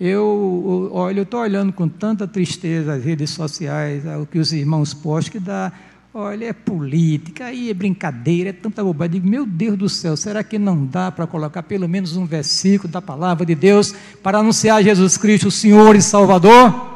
Eu, 0.00 0.90
olha, 0.92 1.20
eu 1.20 1.22
estou 1.22 1.40
olhando 1.40 1.72
com 1.72 1.88
tanta 1.88 2.26
tristeza 2.26 2.94
as 2.94 3.04
redes 3.04 3.30
sociais, 3.30 4.02
o 4.20 4.26
que 4.26 4.38
os 4.40 4.52
irmãos 4.52 4.92
postam, 4.92 5.32
que 5.32 5.38
dá, 5.38 5.70
olha, 6.12 6.46
é 6.46 6.52
política, 6.52 7.44
aí 7.44 7.70
é 7.70 7.74
brincadeira, 7.74 8.50
é 8.50 8.52
tanta 8.52 8.82
bobagem. 8.82 9.20
Digo, 9.20 9.28
meu 9.28 9.46
Deus 9.46 9.78
do 9.78 9.88
céu, 9.88 10.16
será 10.16 10.42
que 10.42 10.58
não 10.58 10.84
dá 10.84 11.12
para 11.12 11.24
colocar 11.24 11.62
pelo 11.62 11.88
menos 11.88 12.16
um 12.16 12.26
versículo 12.26 12.92
da 12.92 13.00
palavra 13.00 13.46
de 13.46 13.54
Deus 13.54 13.94
para 14.22 14.38
anunciar 14.38 14.82
Jesus 14.82 15.16
Cristo, 15.16 15.46
o 15.48 15.52
Senhor 15.52 15.94
e 15.94 16.02
Salvador? 16.02 16.91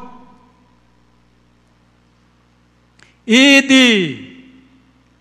Ide 3.27 4.37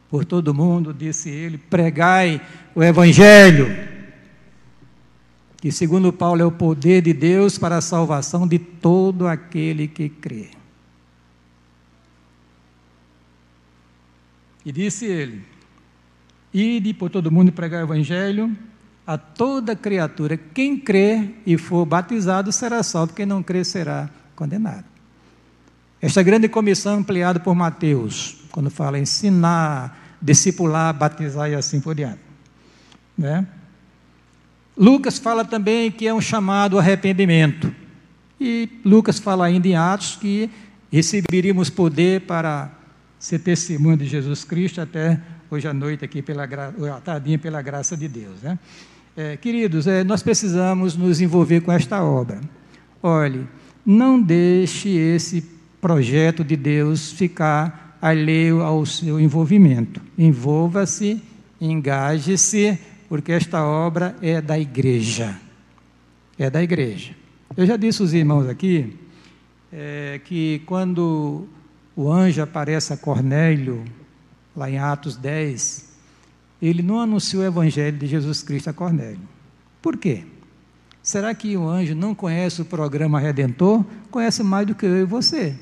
por 0.08 0.24
todo 0.24 0.54
mundo, 0.54 0.94
disse 0.94 1.28
ele, 1.28 1.58
pregai 1.58 2.40
o 2.72 2.82
Evangelho, 2.82 3.66
que 5.56 5.72
segundo 5.72 6.12
Paulo 6.12 6.40
é 6.40 6.44
o 6.44 6.52
poder 6.52 7.02
de 7.02 7.12
Deus 7.12 7.58
para 7.58 7.78
a 7.78 7.80
salvação 7.80 8.46
de 8.46 8.60
todo 8.60 9.26
aquele 9.26 9.88
que 9.88 10.08
crê. 10.08 10.50
E 14.64 14.70
disse 14.70 15.06
ele: 15.06 15.42
Ide 16.54 16.94
por 16.94 17.10
todo 17.10 17.30
mundo 17.30 17.50
pregar 17.50 17.82
o 17.82 17.86
Evangelho 17.86 18.56
a 19.06 19.18
toda 19.18 19.74
criatura. 19.74 20.36
Quem 20.36 20.78
crê 20.78 21.30
e 21.44 21.58
for 21.58 21.84
batizado 21.84 22.52
será 22.52 22.82
salvo, 22.82 23.14
quem 23.14 23.26
não 23.26 23.42
crê 23.42 23.64
será 23.64 24.08
condenado. 24.34 24.95
Esta 26.00 26.22
grande 26.22 26.48
comissão 26.48 26.98
ampliada 26.98 27.40
por 27.40 27.54
Mateus, 27.54 28.36
quando 28.52 28.70
fala 28.70 28.98
ensinar, 28.98 30.16
discipular, 30.20 30.92
batizar 30.92 31.50
e 31.50 31.54
assim 31.54 31.80
por 31.80 31.94
diante. 31.94 32.20
Né? 33.16 33.46
Lucas 34.76 35.18
fala 35.18 35.44
também 35.44 35.90
que 35.90 36.06
é 36.06 36.12
um 36.12 36.20
chamado 36.20 36.78
arrependimento. 36.78 37.74
E 38.38 38.68
Lucas 38.84 39.18
fala 39.18 39.46
ainda 39.46 39.66
em 39.66 39.74
Atos 39.74 40.16
que 40.16 40.50
receberíamos 40.92 41.70
poder 41.70 42.22
para 42.22 42.70
ser 43.18 43.38
testemunho 43.38 43.96
de 43.96 44.06
Jesus 44.06 44.44
Cristo 44.44 44.80
até 44.80 45.18
hoje 45.50 45.66
à 45.66 45.72
noite 45.72 46.04
aqui 46.04 46.20
pela 46.20 46.44
à 46.44 47.00
tardinha 47.00 47.38
pela 47.38 47.62
graça 47.62 47.96
de 47.96 48.06
Deus, 48.06 48.42
né? 48.42 48.58
É, 49.16 49.34
queridos, 49.38 49.86
é, 49.86 50.04
nós 50.04 50.22
precisamos 50.22 50.94
nos 50.94 51.22
envolver 51.22 51.62
com 51.62 51.72
esta 51.72 52.02
obra. 52.04 52.38
Olhe, 53.02 53.48
não 53.84 54.20
deixe 54.20 54.90
esse 54.90 55.55
projeto 55.80 56.44
de 56.44 56.56
Deus 56.56 57.12
ficar 57.12 57.98
alheio 58.00 58.62
ao 58.62 58.84
seu 58.86 59.18
envolvimento. 59.20 60.00
Envolva-se, 60.18 61.22
engaje-se, 61.60 62.78
porque 63.08 63.32
esta 63.32 63.64
obra 63.64 64.16
é 64.20 64.40
da 64.40 64.58
igreja. 64.58 65.38
É 66.38 66.50
da 66.50 66.62
igreja. 66.62 67.14
Eu 67.56 67.66
já 67.66 67.76
disse 67.76 68.02
aos 68.02 68.12
irmãos 68.12 68.48
aqui 68.48 68.96
é, 69.72 70.20
que 70.24 70.62
quando 70.66 71.48
o 71.94 72.10
anjo 72.10 72.42
aparece 72.42 72.92
a 72.92 72.96
Cornélio, 72.96 73.84
lá 74.54 74.70
em 74.70 74.78
Atos 74.78 75.16
10, 75.16 75.96
ele 76.60 76.82
não 76.82 77.00
anunciou 77.00 77.42
o 77.42 77.46
evangelho 77.46 77.96
de 77.96 78.06
Jesus 78.06 78.42
Cristo 78.42 78.70
a 78.70 78.72
Cornélio. 78.72 79.20
Por 79.80 79.96
quê? 79.96 80.24
Será 81.06 81.32
que 81.32 81.56
o 81.56 81.68
anjo 81.68 81.94
não 81.94 82.16
conhece 82.16 82.60
o 82.60 82.64
programa 82.64 83.20
redentor? 83.20 83.84
Conhece 84.10 84.42
mais 84.42 84.66
do 84.66 84.74
que 84.74 84.84
eu 84.84 84.96
e 84.96 85.04
você. 85.04 85.54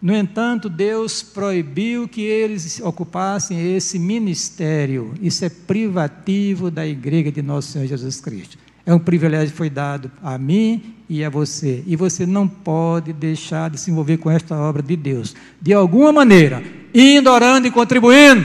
No 0.00 0.14
entanto, 0.14 0.68
Deus 0.68 1.22
proibiu 1.22 2.06
que 2.06 2.20
eles 2.20 2.78
ocupassem 2.82 3.74
esse 3.74 3.98
ministério. 3.98 5.14
Isso 5.22 5.42
é 5.42 5.48
privativo 5.48 6.70
da 6.70 6.86
igreja 6.86 7.32
de 7.32 7.40
nosso 7.40 7.72
Senhor 7.72 7.86
Jesus 7.86 8.20
Cristo. 8.20 8.58
É 8.84 8.92
um 8.92 8.98
privilégio 8.98 9.52
que 9.52 9.56
foi 9.56 9.70
dado 9.70 10.12
a 10.22 10.36
mim 10.36 10.96
e 11.08 11.24
a 11.24 11.30
você. 11.30 11.82
E 11.86 11.96
você 11.96 12.26
não 12.26 12.46
pode 12.46 13.14
deixar 13.14 13.70
de 13.70 13.80
se 13.80 13.90
envolver 13.90 14.18
com 14.18 14.30
esta 14.30 14.54
obra 14.54 14.82
de 14.82 14.96
Deus. 14.96 15.34
De 15.62 15.72
alguma 15.72 16.12
maneira, 16.12 16.62
indo, 16.92 17.30
orando 17.30 17.66
e 17.66 17.70
contribuindo. 17.70 18.44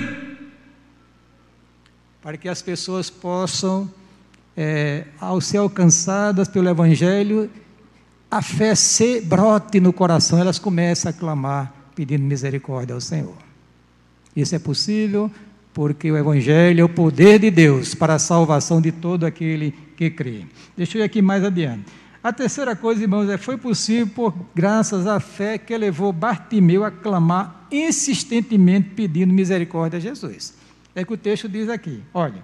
Para 2.22 2.38
que 2.38 2.48
as 2.48 2.62
pessoas 2.62 3.10
possam, 3.10 3.92
é, 4.56 5.06
ao 5.20 5.42
ser 5.42 5.58
alcançadas 5.58 6.48
pelo 6.48 6.70
Evangelho, 6.70 7.50
a 8.30 8.42
fé 8.42 8.76
se 8.76 9.22
brote 9.22 9.80
no 9.80 9.94
coração, 9.94 10.40
elas 10.40 10.60
começam 10.60 11.10
a 11.10 11.14
clamar, 11.14 11.74
pedindo 11.96 12.24
misericórdia 12.24 12.94
ao 12.94 13.02
Senhor. 13.02 13.38
Isso 14.36 14.56
é 14.56 14.60
possível 14.60 15.32
porque 15.74 16.10
o 16.10 16.18
Evangelho 16.18 16.82
é 16.82 16.84
o 16.84 16.90
poder 16.90 17.40
de 17.40 17.52
Deus 17.52 17.94
para 17.94 18.16
a 18.16 18.20
salvação 18.20 18.82
de 18.82 18.92
todo 18.92 19.26
aquele 19.26 19.74
que 19.98 20.10
crê. 20.10 20.46
Deixa 20.76 20.98
eu 20.98 21.02
ir 21.02 21.06
aqui 21.06 21.22
mais 21.22 21.44
adiante. 21.44 21.86
A 22.24 22.34
terceira 22.34 22.76
coisa, 22.76 23.04
irmãos, 23.04 23.30
é 23.30 23.38
foi 23.38 23.56
possível 23.56 24.08
por 24.08 24.34
graças 24.56 25.06
à 25.06 25.20
fé 25.20 25.58
que 25.58 25.78
levou 25.78 26.12
Bartimeu 26.12 26.84
a 26.84 26.90
clamar 26.90 27.68
insistentemente 27.72 28.90
pedindo 28.96 29.34
misericórdia 29.34 29.98
a 29.98 30.00
Jesus. 30.00 30.56
É 30.96 31.04
que 31.04 31.14
o 31.14 31.18
texto 31.18 31.48
diz 31.48 31.70
aqui, 31.70 32.02
olha, 32.14 32.42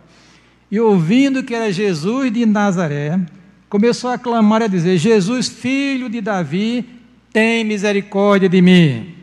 e 0.71 0.79
ouvindo 0.79 1.43
que 1.43 1.53
era 1.53 1.71
Jesus 1.71 2.31
de 2.31 2.45
Nazaré, 2.45 3.19
começou 3.67 4.09
a 4.09 4.17
clamar 4.17 4.61
e 4.61 4.65
a 4.65 4.67
dizer: 4.67 4.97
Jesus, 4.97 5.49
filho 5.49 6.09
de 6.09 6.21
Davi, 6.21 6.87
tem 7.33 7.65
misericórdia 7.65 8.47
de 8.47 8.61
mim. 8.61 9.13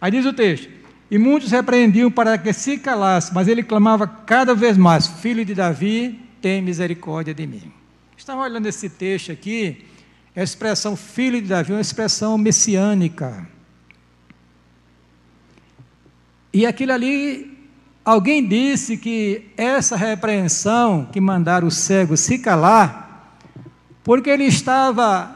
Aí 0.00 0.10
diz 0.10 0.26
o 0.26 0.32
texto: 0.32 0.68
E 1.08 1.16
muitos 1.16 1.52
repreendiam 1.52 2.10
para 2.10 2.36
que 2.36 2.52
se 2.52 2.78
calasse, 2.78 3.32
mas 3.32 3.46
ele 3.46 3.62
clamava 3.62 4.08
cada 4.08 4.54
vez 4.56 4.76
mais: 4.76 5.06
Filho 5.06 5.44
de 5.44 5.54
Davi, 5.54 6.20
tem 6.42 6.60
misericórdia 6.60 7.32
de 7.32 7.46
mim. 7.46 7.72
Estava 8.16 8.42
olhando 8.42 8.66
esse 8.66 8.88
texto 8.88 9.30
aqui, 9.30 9.84
A 10.34 10.42
expressão 10.42 10.96
filho 10.96 11.40
de 11.40 11.46
Davi 11.46 11.70
é 11.70 11.76
uma 11.76 11.80
expressão 11.80 12.36
messiânica. 12.36 13.46
E 16.52 16.66
aquilo 16.66 16.92
ali, 16.92 17.53
alguém 18.04 18.46
disse 18.46 18.96
que 18.96 19.46
essa 19.56 19.96
repreensão 19.96 21.08
que 21.12 21.20
mandaram 21.20 21.68
o 21.68 21.70
cego 21.70 22.16
se 22.16 22.38
calar, 22.38 23.38
porque 24.02 24.30
ele 24.30 24.44
estava 24.44 25.34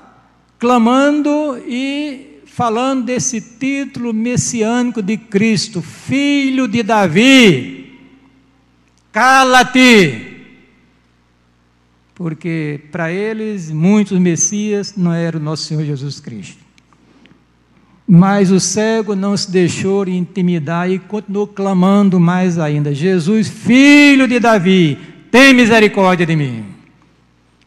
clamando 0.58 1.58
e 1.66 2.42
falando 2.46 3.04
desse 3.04 3.40
título 3.40 4.12
messiânico 4.12 5.00
de 5.00 5.16
Cristo, 5.16 5.80
filho 5.80 6.66
de 6.66 6.82
Davi. 6.82 7.98
Cala-te! 9.12 10.28
porque 12.18 12.80
para 12.90 13.12
eles 13.12 13.70
muitos 13.70 14.18
Messias 14.18 14.96
não 14.96 15.14
era 15.14 15.36
o 15.36 15.40
nosso 15.40 15.62
Senhor 15.62 15.84
Jesus 15.84 16.18
Cristo. 16.18 16.67
Mas 18.10 18.50
o 18.50 18.58
cego 18.58 19.14
não 19.14 19.36
se 19.36 19.50
deixou 19.50 20.08
intimidar 20.08 20.90
e 20.90 20.98
continuou 20.98 21.46
clamando 21.46 22.18
mais 22.18 22.58
ainda: 22.58 22.94
Jesus, 22.94 23.48
filho 23.48 24.26
de 24.26 24.40
Davi, 24.40 24.98
tem 25.30 25.52
misericórdia 25.52 26.24
de 26.24 26.34
mim. 26.34 26.64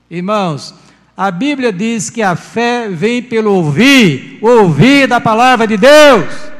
Irmãos, 0.09 0.73
a 1.15 1.29
Bíblia 1.29 1.71
diz 1.71 2.09
que 2.09 2.23
a 2.23 2.35
fé 2.35 2.89
vem 2.89 3.21
pelo 3.21 3.53
ouvir, 3.53 4.39
ouvir 4.41 5.07
da 5.07 5.21
palavra 5.21 5.67
de 5.67 5.77
Deus. 5.77 6.51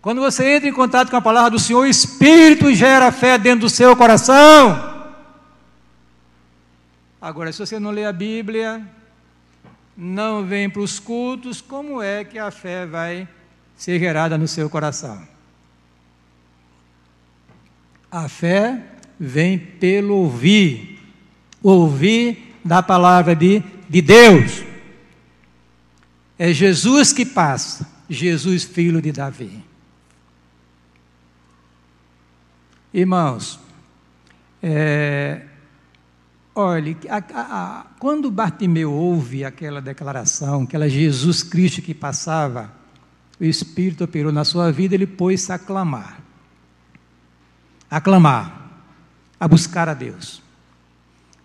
Quando 0.00 0.22
você 0.22 0.56
entra 0.56 0.68
em 0.70 0.72
contato 0.72 1.10
com 1.10 1.16
a 1.16 1.20
palavra 1.20 1.50
do 1.50 1.58
Senhor, 1.58 1.80
o 1.80 1.86
Espírito 1.86 2.72
gera 2.72 3.12
fé 3.12 3.36
dentro 3.36 3.60
do 3.60 3.68
seu 3.68 3.94
coração. 3.94 4.94
Agora, 7.20 7.52
se 7.52 7.58
você 7.58 7.78
não 7.78 7.90
lê 7.90 8.06
a 8.06 8.12
Bíblia, 8.12 8.82
não 9.96 10.44
vem 10.44 10.68
para 10.68 10.82
os 10.82 10.98
cultos, 10.98 11.60
como 11.60 12.02
é 12.02 12.22
que 12.24 12.38
a 12.38 12.50
fé 12.50 12.84
vai 12.84 13.26
ser 13.74 13.98
gerada 13.98 14.36
no 14.36 14.46
seu 14.46 14.68
coração? 14.68 15.26
A 18.10 18.28
fé 18.28 18.82
vem 19.18 19.58
pelo 19.58 20.14
ouvir, 20.14 21.00
ouvir 21.62 22.54
da 22.64 22.82
palavra 22.82 23.34
de, 23.34 23.62
de 23.88 24.02
Deus. 24.02 24.64
É 26.38 26.52
Jesus 26.52 27.12
que 27.12 27.24
passa, 27.24 27.88
Jesus, 28.08 28.64
filho 28.64 29.00
de 29.00 29.12
Davi. 29.12 29.64
Irmãos, 32.92 33.58
é, 34.62 35.42
Olhe, 36.58 36.96
a, 37.10 37.16
a, 37.18 37.20
a, 37.20 37.86
quando 37.98 38.30
Bartimeu 38.30 38.90
ouve 38.90 39.44
aquela 39.44 39.78
declaração, 39.78 40.62
aquela 40.62 40.88
Jesus 40.88 41.42
Cristo 41.42 41.82
que 41.82 41.92
passava, 41.92 42.72
o 43.38 43.44
Espírito 43.44 44.04
operou 44.04 44.32
na 44.32 44.42
sua 44.42 44.72
vida, 44.72 44.94
ele 44.94 45.06
pôs-se 45.06 45.52
a 45.52 45.58
clamar. 45.58 46.18
A 47.90 48.00
clamar, 48.00 48.70
a 49.38 49.46
buscar 49.46 49.86
a 49.86 49.92
Deus. 49.92 50.42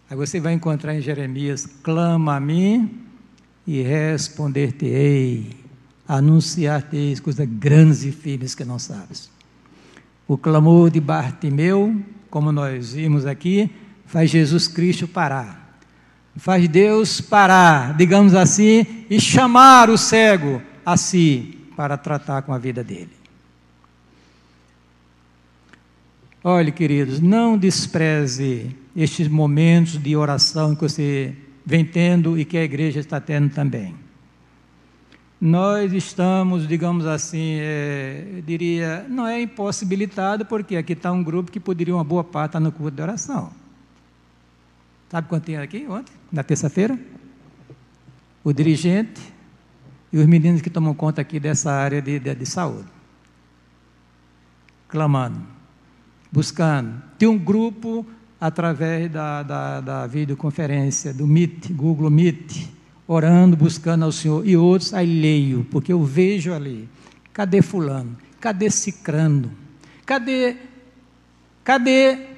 Aí 0.10 0.16
você 0.16 0.40
vai 0.40 0.54
encontrar 0.54 0.96
em 0.96 1.02
Jeremias: 1.02 1.68
clama 1.84 2.38
a 2.38 2.40
mim 2.40 3.02
e 3.68 3.82
responder-te-ei, 3.82 5.58
anunciar-te-eis 6.08 7.20
coisas 7.20 7.50
grandes 7.50 8.06
e 8.06 8.14
firmes 8.14 8.56
que 8.56 8.64
não 8.64 8.80
sabes. 8.80 9.30
O 10.26 10.38
clamor 10.38 10.90
de 10.90 11.02
Bartimeu, 11.02 12.02
como 12.30 12.50
nós 12.54 12.94
vimos 12.94 13.26
aqui, 13.26 13.70
faz 14.12 14.30
Jesus 14.30 14.68
Cristo 14.68 15.08
parar. 15.08 15.80
Faz 16.36 16.68
Deus 16.68 17.22
parar, 17.22 17.96
digamos 17.96 18.36
assim, 18.36 18.86
e 19.10 19.22
chamar 19.22 19.90
o 19.90 19.98
cego 19.98 20.62
a 20.86 20.98
si 20.98 21.58
para 21.78 21.98
tratar 21.98 22.42
com 22.42 22.54
a 22.54 22.58
vida 22.58 22.84
dele. 22.84 23.10
Olhe, 26.44 26.74
queridos, 26.74 27.22
não 27.22 27.58
despreze 27.58 28.76
estes 28.96 29.30
momentos 29.30 29.98
de 29.98 30.16
oração 30.16 30.76
que 30.76 30.82
você 30.82 31.34
vem 31.66 31.86
tendo 31.86 32.38
e 32.38 32.44
que 32.44 32.58
a 32.58 32.64
igreja 32.64 33.00
está 33.00 33.20
tendo 33.22 33.50
também. 33.54 33.96
Nós 35.40 35.94
estamos, 35.94 36.68
digamos 36.68 37.06
assim, 37.06 37.58
é, 37.62 38.42
diria, 38.46 39.06
não 39.10 39.26
é 39.26 39.42
impossibilitado, 39.42 40.46
porque 40.46 40.76
aqui 40.76 40.94
está 40.94 41.12
um 41.12 41.24
grupo 41.24 41.50
que 41.50 41.60
poderia 41.62 41.96
uma 41.96 42.04
boa 42.04 42.24
parte 42.24 42.50
estar 42.50 42.60
no 42.60 42.72
culto 42.74 42.98
de 42.98 43.02
oração. 43.02 43.61
Sabe 45.12 45.28
quanto 45.28 45.44
tinha 45.44 45.62
aqui 45.62 45.86
ontem, 45.90 46.14
na 46.32 46.42
terça-feira? 46.42 46.98
O 48.46 48.54
dirigente 48.54 49.20
e 50.10 50.18
os 50.18 50.26
meninos 50.26 50.62
que 50.62 50.70
tomam 50.70 50.94
conta 50.94 51.20
aqui 51.20 51.38
dessa 51.38 51.70
área 51.70 52.02
de, 52.02 52.18
de, 52.18 52.34
de 52.34 52.46
saúde. 52.46 52.88
Clamando, 54.88 55.46
buscando. 56.32 57.02
Tem 57.18 57.28
um 57.28 57.38
grupo 57.38 58.06
através 58.40 59.12
da, 59.12 59.44
da, 59.44 59.82
da 59.82 60.08
videoconferência, 60.08 61.14
do 61.14 61.28
Meet, 61.28 61.74
Google 61.74 62.10
Meet, 62.10 62.70
orando, 63.06 63.58
buscando 63.58 64.06
ao 64.06 64.14
Senhor. 64.14 64.48
E 64.48 64.56
outros 64.56 64.94
aí 64.94 65.06
leio, 65.06 65.68
porque 65.70 65.92
eu 65.92 66.02
vejo 66.06 66.54
ali. 66.54 66.88
Cadê 67.34 67.62
fulano? 67.62 68.16
Cadê 68.40 68.70
cicrando? 68.70 69.52
Cadê? 70.06 70.56
Cadê 71.66 72.31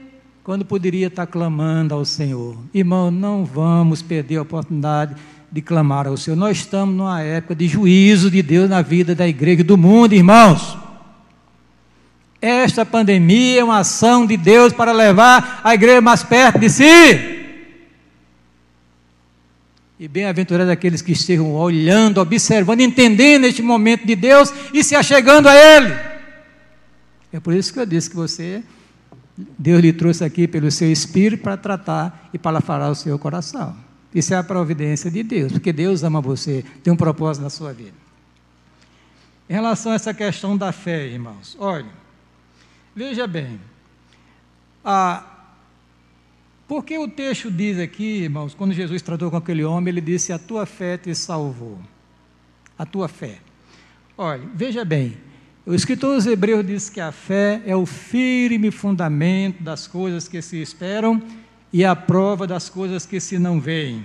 quando 0.44 0.66
poderia 0.66 1.08
estar 1.08 1.26
clamando 1.26 1.94
ao 1.94 2.04
Senhor. 2.04 2.58
Irmão, 2.74 3.10
não 3.10 3.46
vamos 3.46 4.02
perder 4.02 4.38
a 4.38 4.42
oportunidade 4.42 5.16
de 5.50 5.62
clamar 5.62 6.06
ao 6.06 6.18
Senhor. 6.18 6.36
Nós 6.36 6.58
estamos 6.58 6.94
numa 6.94 7.22
época 7.22 7.56
de 7.56 7.66
juízo 7.68 8.30
de 8.30 8.42
Deus 8.42 8.70
na 8.70 8.82
vida 8.82 9.16
da 9.16 9.26
igreja 9.26 9.62
e 9.62 9.64
do 9.64 9.78
mundo, 9.78 10.14
irmãos. 10.14 10.78
Esta 12.42 12.86
pandemia 12.86 13.62
é 13.62 13.64
uma 13.64 13.80
ação 13.80 14.26
de 14.26 14.36
Deus 14.36 14.74
para 14.74 14.92
levar 14.92 15.62
a 15.64 15.74
igreja 15.74 16.02
mais 16.02 16.24
perto 16.24 16.60
de 16.60 16.70
si. 16.70 17.40
E 19.98 20.10
bem-aventurado 20.10 20.70
aqueles 20.70 21.02
que 21.02 21.14
estejam 21.14 21.54
olhando, 21.56 22.20
observando, 22.20 22.82
entendendo 22.82 23.46
este 23.46 23.62
momento 23.62 24.06
de 24.06 24.14
Deus 24.14 24.54
e 24.74 24.84
se 24.84 24.94
achegando 24.94 25.48
a 25.48 25.56
Ele. 25.56 25.96
É 27.32 27.40
por 27.40 27.54
isso 27.54 27.72
que 27.72 27.80
eu 27.80 27.86
disse 27.86 28.10
que 28.10 28.16
você 28.18 28.62
Deus 29.38 29.82
lhe 29.82 29.92
trouxe 29.92 30.24
aqui 30.24 30.48
pelo 30.48 30.70
seu 30.70 30.92
espírito 30.92 31.42
para 31.42 31.58
tratar 31.58 32.30
e 32.34 32.38
para 32.38 32.62
falar 32.62 32.90
o 32.90 32.96
seu 32.96 33.18
coração. 33.18 33.76
Isso 34.14 34.34
é 34.34 34.38
a 34.38 34.44
providência 34.44 35.10
de 35.10 35.24
Deus, 35.24 35.52
porque 35.52 35.74
Deus 35.74 36.04
ama 36.04 36.22
você, 36.22 36.64
tem 36.84 36.94
um 36.94 36.98
propósito 36.98 37.44
na 37.44 37.50
sua 37.50 37.74
vida. 37.74 38.04
Em 39.50 39.54
relação 39.54 39.92
a 39.92 39.96
essa 39.96 40.14
questão 40.14 40.56
da 40.56 40.72
fé, 40.72 41.08
irmãos, 41.08 41.58
olha, 41.60 41.90
veja 42.96 43.26
bem, 43.26 43.60
a, 44.86 45.24
porque 46.68 46.98
o 46.98 47.08
texto 47.08 47.52
diz 47.52 47.80
aqui, 47.80 48.24
irmãos, 48.24 48.54
quando 48.54 48.74
Jesus 48.74 49.02
tratou 49.02 49.30
com 49.30 49.38
aquele 49.38 49.64
homem, 49.64 49.92
ele 49.92 50.02
disse: 50.02 50.32
A 50.32 50.40
tua 50.40 50.66
fé 50.66 50.98
te 50.98 51.14
salvou. 51.14 51.80
A 52.78 52.86
tua 52.86 53.08
fé. 53.08 53.40
Olha, 54.18 54.44
veja 54.54 54.86
bem, 54.86 55.18
o 55.66 55.74
escritor 55.74 56.16
dos 56.16 56.26
Hebreus 56.26 56.66
diz 56.66 56.90
que 56.90 57.00
a 57.00 57.12
fé 57.12 57.62
é 57.66 57.76
o 57.76 57.86
firme 57.86 58.70
fundamento 58.70 59.64
das 59.64 59.88
coisas 59.88 60.28
que 60.28 60.42
se 60.42 60.62
esperam 60.62 61.22
e 61.72 61.86
a 61.86 61.96
prova 61.96 62.46
das 62.46 62.70
coisas 62.70 63.06
que 63.06 63.20
se 63.20 63.40
não 63.40 63.60
veem. 63.60 64.04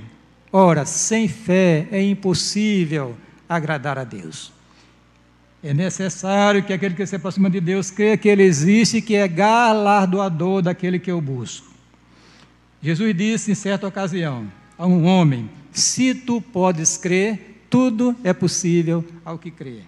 Ora, 0.53 0.87
sem 0.87 1.29
fé 1.29 1.89
é 1.91 2.03
impossível 2.03 3.17
agradar 3.49 3.99
a 3.99 4.05
Deus. 4.05 4.53
É 5.63 5.75
necessário 5.75 6.63
que 6.63 6.73
aquele 6.73 6.95
que 6.95 7.05
se 7.05 7.17
aproxima 7.17 7.51
de 7.51 7.61
Deus 7.61 7.91
creia 7.91 8.17
que 8.17 8.29
Ele 8.29 8.45
existe 8.45 8.99
e 8.99 9.03
que 9.03 9.17
é 9.17 9.27
galardoador 9.27 10.63
daquele 10.63 10.99
que 10.99 11.11
eu 11.11 11.21
busco. 11.21 11.67
Jesus 12.81 13.15
disse 13.17 13.51
em 13.51 13.57
certa 13.57 13.89
ocasião 13.89 14.47
a 14.79 14.87
um 14.87 15.05
homem: 15.05 15.51
Se 15.73 16.15
tu 16.15 16.41
podes 16.41 16.97
crer, 16.97 17.65
tudo 17.69 18.15
é 18.23 18.33
possível 18.33 19.05
ao 19.25 19.37
que 19.37 19.51
crê. 19.51 19.81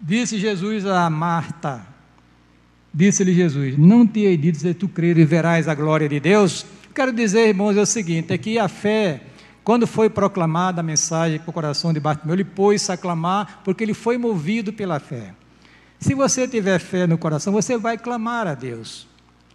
Disse 0.00 0.38
Jesus 0.38 0.86
a 0.86 1.10
Marta, 1.10 1.84
disse-lhe 2.94 3.34
Jesus, 3.34 3.76
não 3.76 4.06
te 4.06 4.20
hei 4.20 4.36
dito 4.36 4.58
se 4.58 4.72
tu 4.72 4.88
crer 4.88 5.18
e 5.18 5.24
verás 5.24 5.66
a 5.66 5.74
glória 5.74 6.08
de 6.08 6.20
Deus? 6.20 6.64
Quero 6.94 7.12
dizer, 7.12 7.48
irmãos, 7.48 7.76
é 7.76 7.80
o 7.80 7.86
seguinte, 7.86 8.32
é 8.32 8.38
que 8.38 8.58
a 8.58 8.68
fé, 8.68 9.22
quando 9.64 9.86
foi 9.86 10.08
proclamada 10.08 10.80
a 10.80 10.84
mensagem 10.84 11.38
para 11.38 11.50
o 11.50 11.52
coração 11.52 11.92
de 11.92 11.98
Bartimeu, 11.98 12.34
ele 12.34 12.44
pôs-se 12.44 12.90
a 12.92 12.96
clamar, 12.96 13.60
porque 13.64 13.82
ele 13.82 13.94
foi 13.94 14.16
movido 14.16 14.72
pela 14.72 15.00
fé. 15.00 15.34
Se 15.98 16.14
você 16.14 16.46
tiver 16.46 16.78
fé 16.78 17.06
no 17.06 17.18
coração, 17.18 17.52
você 17.52 17.76
vai 17.76 17.98
clamar 17.98 18.46
a 18.46 18.54
Deus. 18.54 19.06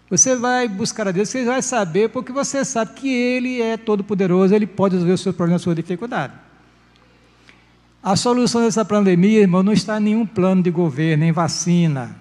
Você 0.10 0.36
vai 0.36 0.67
buscar 0.67 1.08
a 1.08 1.12
Deus, 1.12 1.29
você 1.29 1.45
vai 1.45 1.62
saber, 1.62 2.10
porque 2.10 2.32
você 2.32 2.65
sabe 2.65 2.93
que 2.93 3.10
Ele 3.10 3.62
é 3.62 3.77
todo-poderoso, 3.77 4.53
Ele 4.53 4.67
pode 4.67 4.95
resolver 4.95 5.13
os 5.13 5.21
seus 5.21 5.36
problemas, 5.36 5.62
a 5.62 5.63
sua 5.63 5.73
dificuldade. 5.73 6.34
A 8.04 8.18
solução 8.18 8.62
dessa 8.62 8.84
pandemia, 8.84 9.39
irmão, 9.39 9.63
não 9.63 9.72
está 9.72 9.98
em 9.98 10.04
nenhum 10.04 10.26
plano 10.26 10.62
de 10.62 10.70
governo, 10.70 11.24
em 11.24 11.32
vacina. 11.32 12.16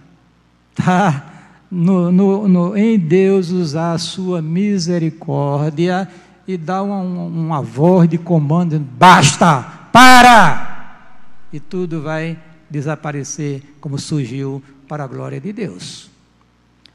Está 0.71 1.57
no, 1.69 2.13
no, 2.13 2.47
no, 2.47 2.77
em 2.77 2.97
Deus 2.97 3.51
usar 3.51 3.95
a 3.95 3.99
sua 3.99 4.41
misericórdia 4.41 6.09
e 6.47 6.57
dá 6.57 6.83
uma, 6.83 7.01
uma 7.01 7.61
voz 7.61 8.09
de 8.09 8.17
comando: 8.17 8.79
basta, 8.79 9.61
para! 9.93 10.71
E 11.53 11.59
tudo 11.59 12.01
vai 12.01 12.39
desaparecer 12.71 13.63
como 13.81 13.99
surgiu 13.99 14.63
para 14.87 15.03
a 15.03 15.09
glória 15.09 15.41
de 15.41 15.53
Deus. 15.53 16.09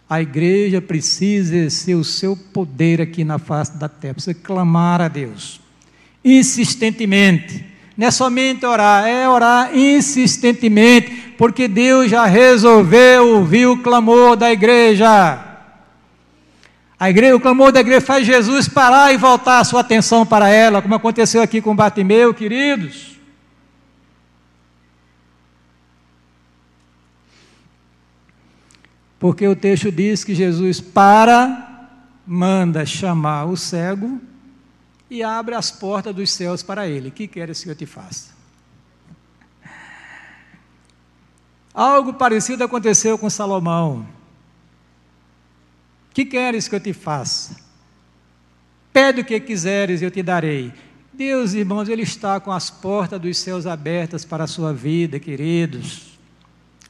A 0.10 0.22
igreja 0.22 0.82
precisa 0.82 1.58
exercer 1.58 1.98
o 1.98 2.04
seu 2.06 2.38
poder 2.38 3.02
aqui 3.02 3.26
na 3.26 3.38
face 3.38 3.78
da 3.78 3.90
terra, 3.90 4.14
precisa 4.14 4.34
clamar 4.34 5.02
a 5.02 5.10
Deus 5.10 5.60
insistentemente. 6.24 7.77
Não 7.98 8.06
é 8.06 8.12
somente 8.12 8.64
orar, 8.64 9.08
é 9.08 9.28
orar 9.28 9.76
insistentemente, 9.76 11.34
porque 11.36 11.68
Deus 11.68 12.12
já 12.12 12.26
resolveu 12.26 13.30
ouvir 13.30 13.66
o 13.66 13.82
clamor 13.82 14.36
da 14.36 14.52
igreja. 14.52 15.44
A 17.00 17.10
igreja, 17.10 17.36
o 17.36 17.40
clamor 17.40 17.72
da 17.72 17.80
igreja 17.80 18.02
faz 18.02 18.26
Jesus 18.26 18.68
parar 18.68 19.12
e 19.14 19.18
voltar 19.18 19.60
a 19.60 19.64
sua 19.64 19.82
atenção 19.82 20.24
para 20.28 20.48
ela, 20.48 20.80
como 20.80 20.94
aconteceu 20.94 21.42
aqui 21.42 21.60
com 21.60 21.76
Bartimeu, 21.76 22.36
queridos. 22.36 23.18
Porque 29.18 29.48
o 29.48 29.56
texto 29.56 29.92
diz 29.92 30.24
que 30.24 30.36
Jesus 30.36 30.80
para, 30.80 31.90
manda 32.28 32.86
chamar 32.86 33.46
o 33.46 33.58
cego 33.58 34.22
e 35.10 35.24
abre 35.24 35.56
as 35.56 35.72
portas 35.72 36.14
dos 36.14 36.32
céus 36.32 36.62
para 36.62 36.88
ele. 36.88 37.12
Que 37.12 37.28
queres 37.28 37.64
que 37.64 37.70
eu 37.70 37.76
te 37.76 37.86
faça? 37.86 38.36
Algo 41.74 42.14
parecido 42.14 42.64
aconteceu 42.64 43.18
com 43.18 43.30
Salomão. 43.30 44.08
Que 46.14 46.26
queres 46.26 46.68
que 46.68 46.76
eu 46.76 46.80
te 46.80 46.94
faça? 46.94 47.56
Pede 48.92 49.22
o 49.22 49.26
que 49.26 49.40
quiseres 49.40 50.02
e 50.02 50.06
eu 50.06 50.12
te 50.12 50.24
darei. 50.24 50.74
Deus, 51.14 51.54
irmãos, 51.54 51.88
Ele 51.88 52.02
está 52.02 52.40
com 52.40 52.52
as 52.52 52.70
portas 52.70 53.22
dos 53.22 53.38
céus 53.38 53.68
abertas 53.68 54.26
para 54.26 54.44
a 54.44 54.48
sua 54.48 54.74
vida, 54.74 55.20
queridos. 55.20 56.18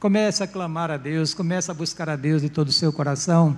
Comece 0.00 0.42
a 0.42 0.46
clamar 0.46 0.90
a 0.90 0.96
Deus, 0.96 1.34
comece 1.34 1.70
a 1.70 1.74
buscar 1.74 2.08
a 2.08 2.16
Deus 2.16 2.42
de 2.42 2.48
todo 2.48 2.68
o 2.68 2.72
seu 2.72 2.92
coração 2.92 3.56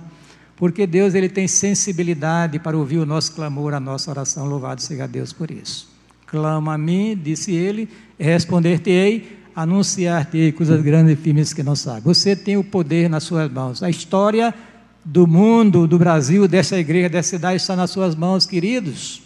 porque 0.61 0.85
Deus 0.85 1.15
ele 1.15 1.27
tem 1.27 1.47
sensibilidade 1.47 2.59
para 2.59 2.77
ouvir 2.77 2.99
o 2.99 3.05
nosso 3.05 3.31
clamor, 3.31 3.73
a 3.73 3.79
nossa 3.79 4.11
oração. 4.11 4.45
Louvado 4.45 4.79
seja 4.79 5.07
Deus 5.07 5.33
por 5.33 5.49
isso. 5.49 5.89
Clama 6.27 6.75
a 6.75 6.77
mim, 6.77 7.19
disse 7.19 7.51
ele, 7.51 7.89
responder-te-ei, 8.19 9.39
anunciar-te-ei 9.55 10.51
coisas 10.51 10.79
grandes 10.83 11.13
e 11.13 11.15
firmes 11.15 11.51
que 11.51 11.63
não 11.63 11.75
sabe. 11.75 12.01
Você 12.01 12.35
tem 12.35 12.57
o 12.57 12.63
poder 12.63 13.09
nas 13.09 13.23
suas 13.23 13.51
mãos. 13.51 13.81
A 13.81 13.89
história 13.89 14.53
do 15.03 15.25
mundo, 15.25 15.87
do 15.87 15.97
Brasil, 15.97 16.47
dessa 16.47 16.77
igreja, 16.77 17.09
dessa 17.09 17.29
cidade 17.29 17.55
está 17.55 17.75
nas 17.75 17.89
suas 17.89 18.13
mãos, 18.13 18.45
queridos. 18.45 19.23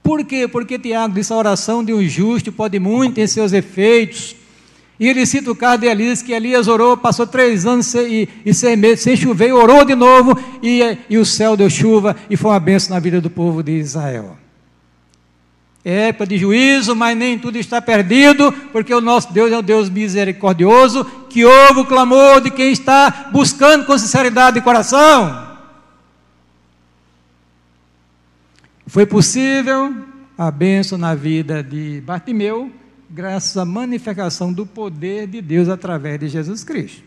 Por 0.00 0.24
quê? 0.24 0.46
Porque 0.46 0.78
Tiago 0.78 1.12
disse: 1.12 1.32
a 1.32 1.36
oração 1.36 1.82
de 1.82 1.92
um 1.92 2.08
justo 2.08 2.52
pode 2.52 2.78
muito 2.78 3.18
em 3.18 3.26
seus 3.26 3.52
efeitos. 3.52 4.36
E 5.00 5.08
ele 5.08 5.24
cita 5.24 5.50
o 5.50 5.56
caso 5.56 5.78
de 5.78 5.86
Elias, 5.86 6.20
que 6.20 6.30
Elias 6.30 6.68
orou, 6.68 6.94
passou 6.94 7.26
três 7.26 7.64
anos 7.64 7.94
e, 7.94 8.28
e 8.44 8.52
sem 8.52 9.16
chover, 9.16 9.50
orou 9.50 9.82
de 9.82 9.94
novo, 9.94 10.38
e, 10.62 10.82
e 11.08 11.16
o 11.16 11.24
céu 11.24 11.56
deu 11.56 11.70
chuva, 11.70 12.14
e 12.28 12.36
foi 12.36 12.50
uma 12.50 12.60
bênção 12.60 12.94
na 12.94 13.00
vida 13.00 13.18
do 13.18 13.30
povo 13.30 13.62
de 13.62 13.72
Israel. 13.72 14.36
É 15.82 16.08
época 16.08 16.26
de 16.26 16.36
juízo, 16.36 16.94
mas 16.94 17.16
nem 17.16 17.38
tudo 17.38 17.56
está 17.56 17.80
perdido, 17.80 18.52
porque 18.72 18.92
o 18.92 19.00
nosso 19.00 19.32
Deus 19.32 19.50
é 19.50 19.56
um 19.56 19.62
Deus 19.62 19.88
misericordioso, 19.88 21.02
que 21.30 21.46
ouve 21.46 21.80
o 21.80 21.86
clamor 21.86 22.42
de 22.42 22.50
quem 22.50 22.70
está 22.70 23.30
buscando 23.32 23.86
com 23.86 23.96
sinceridade 23.96 24.56
de 24.56 24.62
coração. 24.62 25.48
Foi 28.86 29.06
possível 29.06 29.94
a 30.36 30.50
bênção 30.50 30.98
na 30.98 31.14
vida 31.14 31.62
de 31.62 32.02
Bartimeu, 32.02 32.70
graças 33.10 33.56
à 33.56 33.64
manifestação 33.64 34.52
do 34.52 34.64
poder 34.64 35.26
de 35.26 35.42
Deus 35.42 35.68
através 35.68 36.20
de 36.20 36.28
Jesus 36.28 36.62
Cristo. 36.62 37.02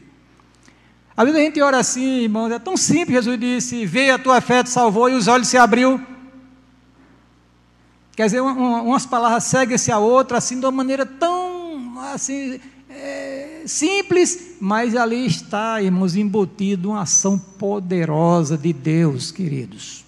Às 1.16 1.26
vezes 1.26 1.40
a 1.40 1.44
gente 1.44 1.62
ora 1.62 1.78
assim, 1.78 2.22
irmãos, 2.24 2.52
é 2.52 2.60
tão 2.60 2.76
simples, 2.76 3.24
Jesus 3.24 3.40
disse, 3.40 3.86
veio 3.86 4.16
a 4.16 4.20
tua 4.20 4.42
fé, 4.42 4.64
te 4.64 4.70
salvou, 4.70 5.10
e 5.10 5.14
os 5.14 5.28
olhos 5.28 5.48
se 5.48 5.58
abriu. 5.58 6.02
Quer 8.16 8.26
dizer, 8.26 8.42
uma, 8.42 8.82
umas 8.82 9.06
palavras 9.06 9.44
seguem-se 9.46 9.92
a 9.92 10.00
outra, 10.00 10.40
assim, 10.40 10.60
de 10.60 10.66
uma 10.66 10.72
maneira 10.72 11.06
tão, 11.06 12.00
assim, 12.14 12.60
é, 12.90 13.62
simples, 13.66 14.58
mas 14.60 14.96
ali 14.96 15.26
está, 15.26 15.82
irmãos, 15.82 16.16
embutido 16.16 16.90
uma 16.90 17.02
ação 17.02 17.38
poderosa 17.38 18.58
de 18.58 18.74
Deus, 18.74 19.32
queridos, 19.32 20.04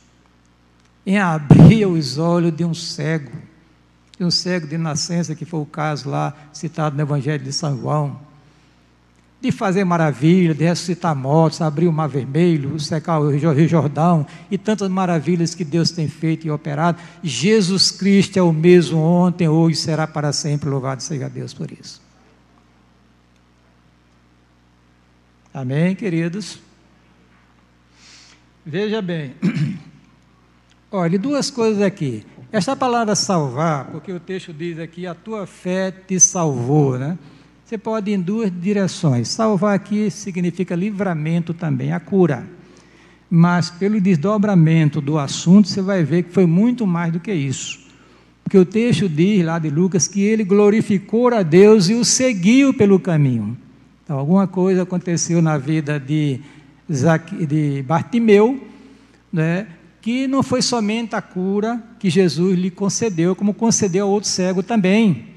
em 1.06 1.20
abrir 1.20 1.86
os 1.86 2.18
olhos 2.18 2.52
de 2.52 2.66
um 2.66 2.74
cego 2.74 3.45
de 4.18 4.24
um 4.24 4.32
cego 4.32 4.68
de 4.68 4.78
nascença, 4.78 5.36
que 5.36 5.46
foi 5.46 5.60
o 5.60 5.66
caso 5.66 6.10
lá 6.10 6.34
citado 6.54 6.96
no 6.96 7.02
Evangelho 7.02 7.44
de 7.44 7.52
São 7.52 7.78
João, 7.78 8.20
de 9.42 9.52
fazer 9.52 9.84
maravilha, 9.84 10.56
de 10.56 10.64
ressuscitar 10.64 11.16
mortos, 11.16 11.62
abrir 11.62 11.88
o 11.88 11.94
mar 11.94 12.08
vermelho, 12.08 12.80
secar 12.80 13.20
o 13.20 13.30
Rio 13.30 13.68
Jordão 13.68 14.26
e 14.50 14.58
tantas 14.58 14.90
maravilhas 14.90 15.54
que 15.54 15.64
Deus 15.64 15.92
tem 15.92 16.08
feito 16.08 16.48
e 16.48 16.52
operado. 16.52 17.00
Jesus 17.22 17.92
Cristo 17.92 18.38
é 18.38 18.42
o 18.42 18.52
mesmo 18.52 18.98
ontem, 18.98 19.48
hoje 19.48 19.78
será 19.78 20.08
para 20.08 20.34
sempre. 20.34 20.70
Louvado 20.70 21.04
seja 21.04 21.30
Deus 21.30 21.54
por 21.54 21.72
isso. 21.72 22.02
Amém, 25.54 25.96
queridos? 25.96 26.60
Veja 28.66 29.02
bem. 29.02 29.36
Olha, 30.92 31.20
duas 31.20 31.52
coisas 31.52 31.82
aqui. 31.82 32.26
Esta 32.52 32.76
palavra 32.76 33.16
salvar, 33.16 33.86
porque 33.86 34.12
o 34.12 34.20
texto 34.20 34.54
diz 34.54 34.80
aqui, 34.80 35.06
a 35.06 35.14
tua 35.14 35.46
fé 35.46 35.92
te 35.92 36.20
salvou, 36.20 36.98
né? 36.98 37.18
Você 37.66 37.78
pode 37.78 38.12
ir 38.12 38.14
em 38.14 38.22
duas 38.22 38.52
direções. 38.52 39.28
Salvar 39.28 39.76
aqui 39.76 40.12
significa 40.12 40.76
livramento 40.76 41.54
também, 41.54 41.92
a 41.92 42.00
cura. 42.00 42.48
Mas 43.30 43.72
pelo 43.72 44.00
desdobramento 44.00 45.02
do 45.02 45.18
assunto, 45.18 45.68
você 45.68 45.82
vai 45.82 46.04
ver 46.04 46.24
que 46.24 46.32
foi 46.32 46.46
muito 46.46 46.86
mais 46.86 47.12
do 47.12 47.20
que 47.20 47.34
isso. 47.34 47.84
Porque 48.44 48.58
o 48.58 48.66
texto 48.66 49.10
diz 49.10 49.44
lá 49.44 49.58
de 49.58 49.72
Lucas 49.72 50.08
que 50.08 50.22
ele 50.22 50.44
glorificou 50.44 51.34
a 51.34 51.42
Deus 51.42 51.90
e 51.90 51.96
o 51.96 52.06
seguiu 52.06 52.72
pelo 52.72 53.00
caminho. 53.00 53.58
Então, 54.04 54.20
alguma 54.20 54.46
coisa 54.46 54.84
aconteceu 54.84 55.42
na 55.42 55.58
vida 55.58 56.00
de, 56.00 56.40
de 56.88 57.84
Bartimeu, 57.88 58.64
né? 59.34 59.66
Que 60.06 60.28
não 60.28 60.44
foi 60.44 60.62
somente 60.62 61.16
a 61.16 61.22
cura 61.22 61.82
que 61.98 62.12
Jesus 62.12 62.60
lhe 62.60 62.70
concedeu, 62.70 63.36
como 63.36 63.56
concedeu 63.56 64.06
a 64.06 64.08
outro 64.08 64.30
cego 64.30 64.62
também. 64.62 65.30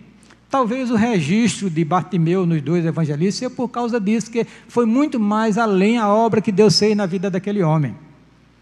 Talvez 0.50 0.90
o 0.90 0.94
registro 0.94 1.70
de 1.70 1.82
Bartimeu 1.82 2.44
nos 2.44 2.60
dois 2.60 2.84
evangelistas 2.84 3.36
seja 3.36 3.50
por 3.50 3.68
causa 3.68 3.98
disso, 3.98 4.30
que 4.30 4.46
foi 4.68 4.84
muito 4.84 5.18
mais 5.18 5.56
além 5.56 5.96
a 5.96 6.12
obra 6.12 6.42
que 6.42 6.52
Deus 6.52 6.78
fez 6.78 6.94
na 6.94 7.06
vida 7.06 7.30
daquele 7.30 7.62
homem. 7.62 7.96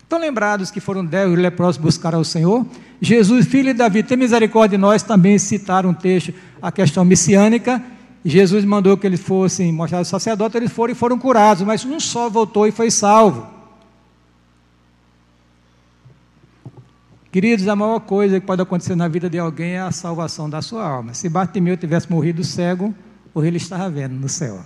Estão 0.01 0.21
lembrados 0.21 0.71
que 0.71 0.79
foram 0.79 1.05
dez 1.05 1.29
leprosos 1.37 1.77
buscar 1.77 2.15
ao 2.15 2.23
Senhor? 2.23 2.65
Jesus, 3.01 3.45
filho 3.45 3.73
de 3.73 3.79
Davi, 3.79 4.05
tem 4.05 4.17
misericórdia 4.17 4.79
de 4.79 4.81
nós, 4.81 5.03
também 5.03 5.37
citaram 5.41 5.91
um 5.91 5.95
texto, 5.95 6.33
a 6.63 6.71
questão 6.71 7.05
messiânica. 7.05 7.83
Jesus 8.25 8.65
mandou 8.65 8.97
que 8.97 9.09
eles 9.09 9.19
fossem 9.19 9.73
mostrar 9.73 9.99
ao 9.99 10.05
sacerdote, 10.05 10.57
eles 10.57 10.71
foram 10.71 10.93
e 10.93 10.95
foram 10.95 11.19
curados, 11.19 11.65
mas 11.65 11.85
um 11.85 11.99
só 11.99 12.31
voltou 12.31 12.65
e 12.65 12.71
foi 12.71 12.93
salvo. 12.93 13.56
Queridos, 17.37 17.69
a 17.69 17.77
maior 17.77 18.01
coisa 18.01 18.41
que 18.41 18.47
pode 18.47 18.63
acontecer 18.63 18.97
na 18.97 19.09
vida 19.09 19.29
de 19.29 19.39
alguém 19.39 19.73
é 19.73 19.81
a 19.81 19.93
salvação 19.93 20.49
da 20.49 20.63
sua 20.63 20.83
alma. 20.83 21.13
Se 21.13 21.29
Bartimeu 21.29 21.77
tivesse 21.77 22.11
morrido 22.11 22.43
cego, 22.43 22.95
hoje 23.35 23.49
ele 23.49 23.59
estava 23.59 23.91
vendo 23.91 24.15
no 24.15 24.27
céu. 24.27 24.65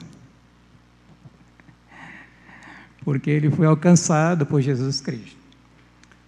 Porque 3.04 3.28
ele 3.28 3.50
foi 3.50 3.66
alcançado 3.66 4.46
por 4.46 4.60
Jesus 4.60 5.00
Cristo. 5.00 5.36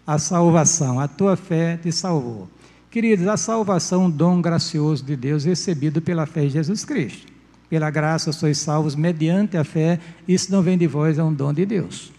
A 0.05 0.19
salvação, 0.19 0.99
a 0.99 1.07
tua 1.07 1.37
fé 1.37 1.77
te 1.77 1.93
salvou. 1.93 2.49
Queridos, 2.91 3.29
a 3.29 3.37
salvação 3.37 4.03
é 4.03 4.07
um 4.07 4.11
dom 4.11 4.43
gracioso 4.43 5.05
de 5.05 5.15
Deus 5.15 5.45
recebido 5.45 6.03
pela 6.03 6.27
fé 6.27 6.47
em 6.47 6.51
Jesus 6.51 6.85
Cristo. 6.85 7.33
Pela 7.71 7.89
graça 7.89 8.33
sois 8.33 8.59
salvos 8.59 8.97
mediante 8.97 9.57
a 9.57 9.63
fé, 9.63 10.01
isso 10.27 10.51
não 10.51 10.61
vem 10.61 10.77
de 10.77 10.89
vós, 10.89 11.21
é 11.21 11.23
um 11.23 11.33
dom 11.33 11.53
de 11.53 11.65
Deus. 11.65 12.13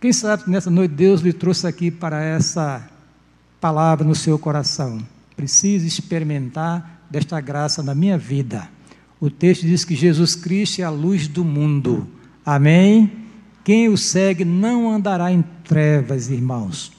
Quem 0.00 0.14
sabe 0.14 0.44
nessa 0.46 0.70
noite 0.70 0.94
Deus 0.94 1.20
lhe 1.20 1.34
trouxe 1.34 1.66
aqui 1.66 1.90
para 1.90 2.24
essa 2.24 2.93
palavra 3.64 4.06
no 4.06 4.14
seu 4.14 4.38
coração. 4.38 4.98
Preciso 5.34 5.86
experimentar 5.86 7.00
desta 7.08 7.40
graça 7.40 7.82
na 7.82 7.94
minha 7.94 8.18
vida. 8.18 8.68
O 9.18 9.30
texto 9.30 9.62
diz 9.62 9.86
que 9.86 9.94
Jesus 9.94 10.36
Cristo 10.36 10.82
é 10.82 10.84
a 10.84 10.90
luz 10.90 11.26
do 11.26 11.42
mundo. 11.42 12.06
Amém? 12.44 13.10
Quem 13.64 13.88
o 13.88 13.96
segue 13.96 14.44
não 14.44 14.90
andará 14.90 15.32
em 15.32 15.42
trevas, 15.66 16.28
irmãos. 16.28 16.92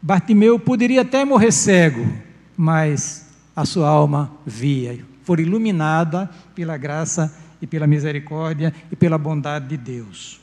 Bartimeu 0.00 0.58
poderia 0.58 1.02
até 1.02 1.26
morrer 1.26 1.52
cego, 1.52 2.10
mas 2.56 3.26
a 3.54 3.66
sua 3.66 3.90
alma 3.90 4.32
via, 4.46 4.98
foi 5.24 5.42
iluminada 5.42 6.30
pela 6.54 6.78
graça 6.78 7.36
e 7.60 7.66
pela 7.66 7.86
misericórdia 7.86 8.72
e 8.90 8.96
pela 8.96 9.18
bondade 9.18 9.68
de 9.68 9.76
Deus. 9.76 10.40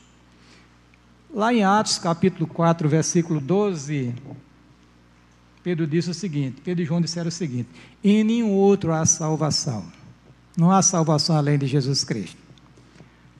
Lá 1.34 1.52
em 1.52 1.64
Atos 1.64 1.98
capítulo 1.98 2.46
4, 2.46 2.88
versículo 2.88 3.40
12, 3.40 4.14
Pedro 5.62 5.86
disse 5.86 6.10
o 6.10 6.14
seguinte: 6.14 6.60
Pedro 6.62 6.82
e 6.82 6.86
João 6.86 7.00
disseram 7.00 7.28
o 7.28 7.32
seguinte: 7.32 7.68
em 8.02 8.24
nenhum 8.24 8.52
outro 8.52 8.92
há 8.92 9.04
salvação. 9.04 9.84
Não 10.56 10.70
há 10.70 10.82
salvação 10.82 11.36
além 11.36 11.58
de 11.58 11.66
Jesus 11.66 12.04
Cristo. 12.04 12.36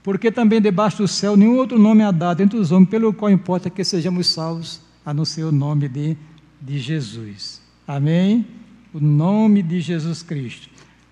Porque 0.03 0.31
também 0.31 0.61
debaixo 0.61 0.99
do 0.99 1.09
céu 1.09 1.37
nenhum 1.37 1.57
outro 1.57 1.79
nome 1.79 2.03
há 2.03 2.11
dado 2.11 2.43
entre 2.43 2.59
os 2.59 2.73
homens, 2.73 2.89
pelo 2.89 3.13
qual 3.13 3.31
importa 3.31 3.69
que 3.69 3.85
sejamos 3.85 4.29
salvos, 4.29 4.81
a 5.05 5.13
não 5.13 5.25
ser 5.25 5.45
o 5.45 5.53
nome 5.53 5.89
de, 5.89 6.17
de 6.61 6.79
Jesus. 6.79 7.61
Amém? 7.87 8.47
O 8.95 9.01
nome 9.01 9.63
de 9.63 9.81
Jesus 9.81 10.23
Cristo. 10.23 10.69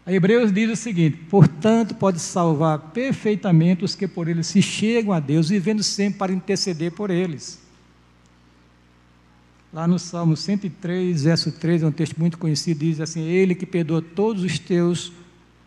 A 0.07 0.13
Hebreus 0.13 0.51
diz 0.51 0.71
o 0.71 0.77
seguinte: 0.77 1.19
portanto, 1.29 1.95
pode 1.95 2.19
salvar 2.19 2.79
perfeitamente 2.79 3.85
os 3.85 3.95
que 3.95 4.09
por 4.09 4.27
ele 4.29 4.43
se 4.43 4.63
chegam 4.63 5.13
a 5.13 5.21
Deus, 5.21 5.51
vivendo 5.51 5.83
sempre 5.83 6.19
para 6.19 6.33
interceder 6.33 6.93
por 6.93 7.11
eles. 7.11 7.68
Lá 9.79 9.87
no 9.87 9.97
Salmo 9.97 10.37
103, 10.37 11.23
verso 11.23 11.53
3, 11.53 11.85
é 11.85 11.87
um 11.87 11.93
texto 11.93 12.17
muito 12.19 12.37
conhecido, 12.37 12.81
diz 12.81 13.01
assim: 13.01 13.23
Ele 13.23 13.55
que 13.55 13.65
perdoa 13.65 14.03
todos 14.03 14.43
os 14.43 14.59
teus, 14.59 15.13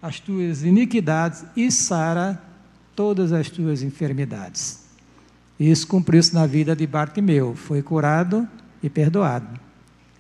as 0.01 0.19
tuas 0.19 0.65
iniquidades 0.65 1.45
e 1.55 1.71
sara 1.71 2.37
todas 2.93 3.31
as 3.31 3.49
tuas 3.49 3.81
enfermidades. 3.81 4.83
Isso 5.57 5.87
cumpriu-se 5.87 6.33
na 6.33 6.45
vida 6.45 6.75
de 6.75 6.85
Bartimeu, 6.85 7.55
foi 7.55 7.81
curado 7.81 8.45
e 8.83 8.89
perdoado. 8.89 9.47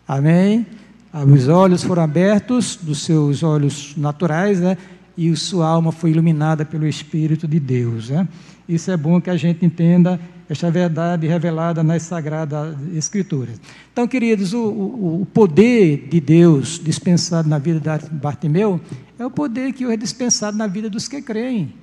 Amém? 0.07 0.65
Os 1.13 1.49
olhos 1.49 1.83
foram 1.83 2.03
abertos, 2.03 2.77
dos 2.77 3.03
seus 3.03 3.43
olhos 3.43 3.93
naturais, 3.97 4.61
né? 4.61 4.77
e 5.17 5.35
sua 5.35 5.67
alma 5.67 5.91
foi 5.91 6.11
iluminada 6.11 6.63
pelo 6.63 6.87
Espírito 6.87 7.45
de 7.45 7.59
Deus. 7.59 8.09
Né? 8.09 8.25
Isso 8.69 8.89
é 8.89 8.95
bom 8.95 9.19
que 9.19 9.29
a 9.29 9.35
gente 9.35 9.65
entenda 9.65 10.17
esta 10.51 10.69
verdade 10.69 11.27
revelada 11.27 11.81
nas 11.81 12.03
Sagradas 12.03 12.75
Escrituras. 12.93 13.57
Então, 13.93 14.05
queridos, 14.05 14.51
o, 14.51 14.59
o, 14.59 15.21
o 15.21 15.25
poder 15.25 16.09
de 16.09 16.19
Deus 16.19 16.77
dispensado 16.77 17.47
na 17.47 17.57
vida 17.57 17.79
de 17.79 18.09
Bartimeu 18.09 18.81
é 19.17 19.25
o 19.25 19.31
poder 19.31 19.71
que 19.71 19.85
é 19.85 19.95
dispensado 19.95 20.57
na 20.57 20.67
vida 20.67 20.89
dos 20.89 21.07
que 21.07 21.21
creem. 21.21 21.73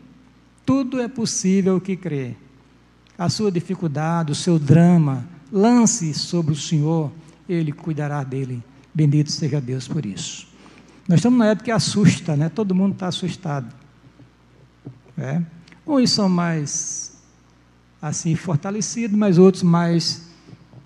Tudo 0.66 1.00
é 1.00 1.08
possível 1.08 1.80
que 1.80 1.96
crê. 1.96 2.34
A 3.16 3.30
sua 3.30 3.50
dificuldade, 3.50 4.32
o 4.32 4.34
seu 4.34 4.58
drama, 4.58 5.26
lance 5.50 6.12
sobre 6.12 6.52
o 6.52 6.56
Senhor, 6.56 7.10
Ele 7.48 7.72
cuidará 7.72 8.22
dele. 8.22 8.62
Bendito 8.92 9.32
seja 9.32 9.62
Deus 9.62 9.88
por 9.88 10.04
isso. 10.04 10.46
Nós 11.08 11.20
estamos 11.20 11.38
na 11.38 11.46
época 11.46 11.64
que 11.64 11.70
assusta, 11.70 12.36
né? 12.36 12.50
Todo 12.50 12.74
mundo 12.74 12.92
está 12.92 13.08
assustado. 13.08 13.74
É? 15.16 15.40
Uns 15.86 16.10
são 16.10 16.28
mais 16.28 17.07
assim 18.01 18.34
fortalecidos, 18.34 19.16
mas 19.16 19.38
outros 19.38 19.62
mais 19.62 20.28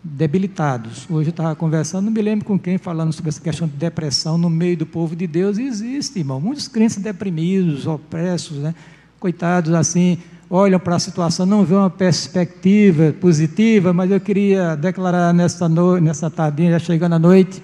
debilitados. 0.03 1.09
Hoje 1.09 1.29
eu 1.29 1.31
estava 1.33 1.55
conversando, 1.55 2.07
não 2.07 2.13
me 2.13 2.23
lembro 2.23 2.45
com 2.45 2.59
quem, 2.59 2.79
falando 2.79 3.13
sobre 3.13 3.29
essa 3.29 3.41
questão 3.41 3.69
de 3.69 3.75
depressão 3.75 4.37
no 4.37 4.51
meio 4.51 4.77
do 4.77 4.87
povo 4.87 5.15
de 5.15 5.27
Deus. 5.27 5.59
E 5.59 5.63
existe, 5.63 6.19
irmão. 6.19 6.41
Muitos 6.41 6.67
crentes 6.67 6.97
deprimidos, 6.97 7.87
opressos, 7.87 8.59
né? 8.59 8.75
coitados 9.21 9.73
assim, 9.73 10.19
olham 10.51 10.81
para 10.81 10.97
a 10.97 10.99
situação, 10.99 11.47
não 11.47 11.65
vê 11.65 11.77
uma 11.77 11.89
perspectiva 11.89 13.15
positiva, 13.21 13.93
mas 13.93 14.11
eu 14.11 14.19
queria 14.19 14.75
declarar 14.75 15.33
nessa, 15.33 15.69
no... 15.69 16.01
nessa 16.01 16.29
tardinha, 16.29 16.73
já 16.73 16.81
chegando 16.81 17.13
à 17.13 17.19
noite, 17.21 17.63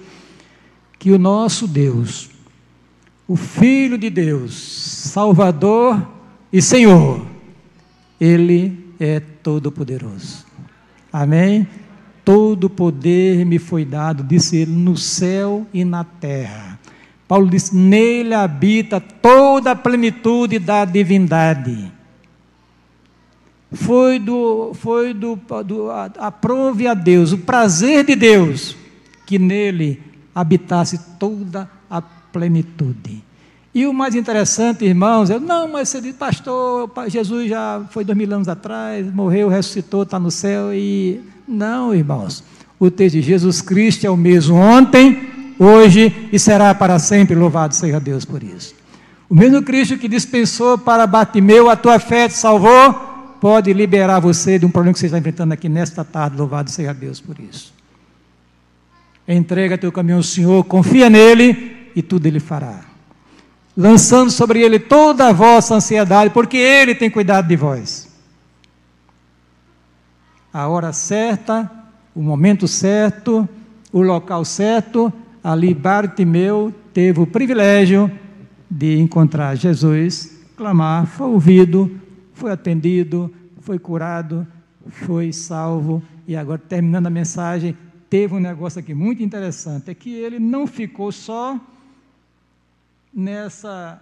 que 0.97 1.11
o 1.11 1.19
nosso 1.19 1.67
Deus, 1.67 2.29
o 3.27 3.35
Filho 3.35 3.97
de 3.97 4.09
Deus, 4.09 4.53
Salvador 4.53 6.07
e 6.51 6.61
Senhor, 6.61 7.25
Ele 8.21 8.88
é 8.99 9.19
todo-poderoso. 9.19 10.45
Amém? 11.11 11.67
Todo 12.25 12.69
poder 12.69 13.45
me 13.45 13.57
foi 13.57 13.85
dado, 13.85 14.23
disse 14.23 14.57
ele, 14.57 14.71
no 14.71 14.97
céu 14.97 15.65
e 15.73 15.83
na 15.83 16.03
terra. 16.03 16.79
Paulo 17.27 17.49
disse: 17.49 17.75
nele 17.75 18.33
habita 18.33 18.99
toda 18.99 19.71
a 19.71 19.75
plenitude 19.75 20.59
da 20.59 20.83
divindade. 20.83 21.91
Foi 23.71 24.17
do, 24.17 24.73
foi 24.73 25.13
do, 25.13 25.39
do 25.63 25.91
aprove 25.91 26.87
a 26.87 26.95
Deus, 26.95 27.31
o 27.31 27.37
prazer 27.37 28.03
de 28.03 28.15
Deus, 28.15 28.75
que 29.27 29.37
nele 29.37 30.01
habitasse 30.33 30.99
toda 31.19 31.69
a 31.89 32.01
plenitude. 32.01 33.23
E 33.73 33.85
o 33.85 33.93
mais 33.93 34.15
interessante, 34.15 34.83
irmãos, 34.83 35.29
é, 35.29 35.39
não, 35.39 35.67
mas 35.67 35.89
você 35.89 36.01
diz, 36.01 36.15
pastor, 36.15 36.91
Jesus 37.07 37.49
já 37.49 37.81
foi 37.91 38.03
dois 38.03 38.17
mil 38.17 38.33
anos 38.33 38.47
atrás, 38.47 39.05
morreu, 39.13 39.47
ressuscitou, 39.47 40.03
está 40.03 40.19
no 40.19 40.31
céu, 40.31 40.73
e 40.73 41.21
não, 41.47 41.93
irmãos, 41.93 42.43
o 42.79 42.89
texto 42.89 43.15
de 43.15 43.21
Jesus 43.21 43.61
Cristo 43.61 44.05
é 44.05 44.09
o 44.09 44.17
mesmo 44.17 44.55
ontem, 44.55 45.29
hoje 45.59 46.29
e 46.31 46.39
será 46.39 46.73
para 46.73 46.97
sempre, 46.97 47.35
louvado 47.35 47.75
seja 47.75 47.99
Deus 47.99 48.25
por 48.25 48.41
isso. 48.41 48.73
O 49.29 49.35
mesmo 49.35 49.61
Cristo 49.61 49.97
que 49.97 50.07
dispensou 50.07 50.75
para 50.75 51.05
Batimeu, 51.05 51.69
a 51.69 51.75
tua 51.75 51.99
fé 51.99 52.27
te 52.27 52.33
salvou, 52.33 52.93
pode 53.39 53.71
liberar 53.71 54.19
você 54.19 54.57
de 54.57 54.65
um 54.65 54.71
problema 54.71 54.93
que 54.93 54.99
você 54.99 55.05
está 55.05 55.19
enfrentando 55.19 55.53
aqui 55.53 55.69
nesta 55.69 56.03
tarde, 56.03 56.35
louvado 56.35 56.71
seja 56.71 56.91
Deus 56.91 57.21
por 57.21 57.35
isso. 57.39 57.71
Entrega 59.27 59.77
teu 59.77 59.91
caminho 59.91 60.17
ao 60.17 60.23
Senhor, 60.23 60.63
confia 60.63 61.07
nele 61.07 61.91
e 61.95 62.01
tudo 62.01 62.25
ele 62.25 62.39
fará. 62.39 62.88
Lançando 63.81 64.29
sobre 64.29 64.61
ele 64.61 64.77
toda 64.77 65.29
a 65.29 65.31
vossa 65.31 65.75
ansiedade, 65.75 66.33
porque 66.33 66.57
ele 66.57 66.93
tem 66.93 67.09
cuidado 67.09 67.47
de 67.47 67.55
vós. 67.55 68.09
A 70.51 70.67
hora 70.67 70.91
certa, 70.91 71.71
o 72.13 72.21
momento 72.21 72.67
certo, 72.67 73.47
o 73.89 74.01
local 74.01 74.43
certo, 74.43 75.13
ali 75.41 75.73
Bartimeu 75.73 76.75
teve 76.93 77.21
o 77.21 77.25
privilégio 77.25 78.11
de 78.69 78.99
encontrar 78.99 79.55
Jesus, 79.55 80.41
clamar, 80.57 81.05
foi 81.07 81.27
ouvido, 81.27 81.89
foi 82.33 82.51
atendido, 82.51 83.33
foi 83.61 83.79
curado, 83.79 84.45
foi 84.89 85.31
salvo. 85.31 86.03
E 86.27 86.35
agora, 86.35 86.59
terminando 86.59 87.07
a 87.07 87.09
mensagem, 87.09 87.77
teve 88.09 88.35
um 88.35 88.41
negócio 88.41 88.81
aqui 88.81 88.93
muito 88.93 89.23
interessante, 89.23 89.89
é 89.89 89.93
que 89.93 90.13
ele 90.13 90.37
não 90.37 90.67
ficou 90.67 91.13
só 91.13 91.57
nessa 93.19 94.01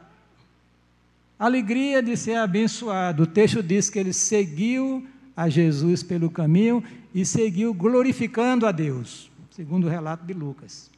alegria 1.38 2.02
de 2.02 2.16
ser 2.16 2.36
abençoado. 2.36 3.24
O 3.24 3.28
texto 3.28 3.62
diz 3.62 3.90
que 3.90 4.00
ele 4.00 4.14
seguiu 4.14 5.06
a 5.36 5.50
Jesus 5.50 6.04
pelo 6.04 6.30
caminho 6.30 6.84
e 7.14 7.26
seguiu 7.26 7.74
glorificando 7.74 8.66
a 8.66 8.72
Deus, 8.72 9.32
segundo 9.52 9.88
o 9.88 9.90
relato 9.90 10.26
de 10.26 10.34
Lucas. 10.34 10.90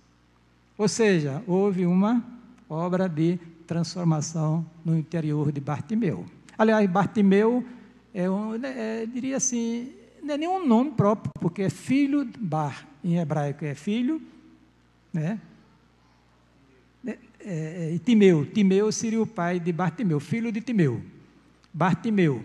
Ou 0.78 0.88
seja, 0.88 1.44
houve 1.48 1.86
uma 1.86 2.24
obra 2.70 3.08
de 3.10 3.40
transformação 3.66 4.66
no 4.84 4.98
interior 4.98 5.52
de 5.52 5.60
Bartimeu. 5.60 6.26
Aliás, 6.58 6.90
Bartimeu 6.90 7.66
é, 8.14 8.30
um, 8.30 8.56
é 8.64 9.06
diria 9.06 9.38
assim, 9.38 9.92
não 10.22 10.34
é 10.34 10.38
nenhum 10.38 10.66
nome 10.66 10.92
próprio, 10.92 11.32
porque 11.40 11.64
é 11.64 11.70
filho 11.70 12.28
Bar, 12.40 12.88
em 13.04 13.18
hebraico 13.18 13.66
é 13.66 13.76
filho, 13.76 14.22
né? 15.14 15.40
É, 17.40 17.94
é, 17.96 18.00
Timeu, 18.04 18.46
Timeu 18.46 18.92
seria 18.92 19.22
o 19.22 19.28
pai 19.28 19.60
de 19.60 19.72
Bartimeu, 19.72 20.20
filho 20.20 20.52
de 20.52 20.60
Timeu, 20.60 21.02
Bartimeu, 21.74 22.44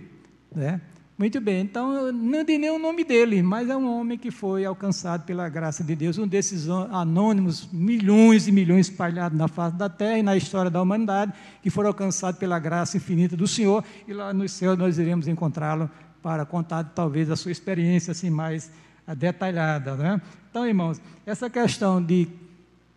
né? 0.55 0.81
Muito 1.17 1.41
bem, 1.41 1.61
então 1.61 2.11
não 2.11 2.45
dei 2.45 2.59
nem 2.59 2.71
o 2.71 2.79
nome 2.79 3.05
dele, 3.05 3.41
mas 3.41 3.71
é 3.71 3.77
um 3.77 3.89
homem 3.89 4.19
que 4.19 4.33
foi 4.33 4.65
alcançado 4.65 5.25
pela 5.25 5.49
graça 5.49 5.85
de 5.85 5.95
Deus, 5.95 6.19
um 6.19 6.27
desses 6.27 6.69
anônimos, 6.69 7.69
milhões 7.73 8.49
e 8.49 8.53
milhões 8.53 8.89
espalhados 8.89 9.39
na 9.39 9.47
face 9.47 9.77
da 9.77 9.89
terra 9.89 10.19
e 10.19 10.23
na 10.25 10.37
história 10.37 10.69
da 10.69 10.83
humanidade, 10.83 11.33
que 11.63 11.71
foram 11.71 11.91
alcançados 11.91 12.41
pela 12.41 12.59
graça 12.59 12.97
infinita 12.97 13.37
do 13.37 13.47
Senhor, 13.47 13.85
e 14.09 14.13
lá 14.13 14.35
no 14.35 14.49
céu 14.49 14.77
nós 14.77 14.99
iremos 14.99 15.29
encontrá-lo 15.29 15.89
para 16.21 16.45
contar 16.45 16.83
talvez 16.83 17.31
a 17.31 17.37
sua 17.37 17.53
experiência 17.53 18.11
assim 18.11 18.29
mais 18.29 18.73
detalhada. 19.17 19.95
Né? 19.95 20.21
Então, 20.51 20.67
irmãos, 20.67 21.01
essa 21.25 21.49
questão 21.49 22.03
de 22.03 22.27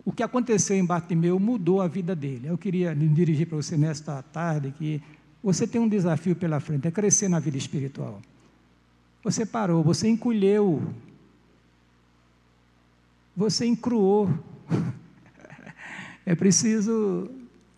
o 0.08 0.12
que 0.14 0.24
aconteceu 0.24 0.78
em 0.78 0.86
Bartimeu 0.86 1.38
mudou 1.38 1.82
a 1.82 1.88
vida 1.90 2.16
dele. 2.16 2.48
Eu 2.48 2.58
queria 2.58 2.96
me 2.96 3.10
dirigir 3.10 3.46
para 3.46 3.58
você 3.58 3.76
nesta 3.76 4.24
tarde 4.24 4.72
que 4.78 5.02
você 5.44 5.68
tem 5.68 5.82
um 5.82 5.88
desafio 5.90 6.34
pela 6.34 6.62
frente, 6.62 6.88
é 6.88 6.92
crescer 6.92 7.28
na 7.28 7.40
vida 7.40 7.58
espiritual. 7.58 8.22
Você 9.22 9.46
parou, 9.46 9.84
você 9.84 10.08
encolheu, 10.08 10.82
você 13.36 13.66
encruou. 13.66 14.30
É 16.26 16.36
preciso, 16.36 17.30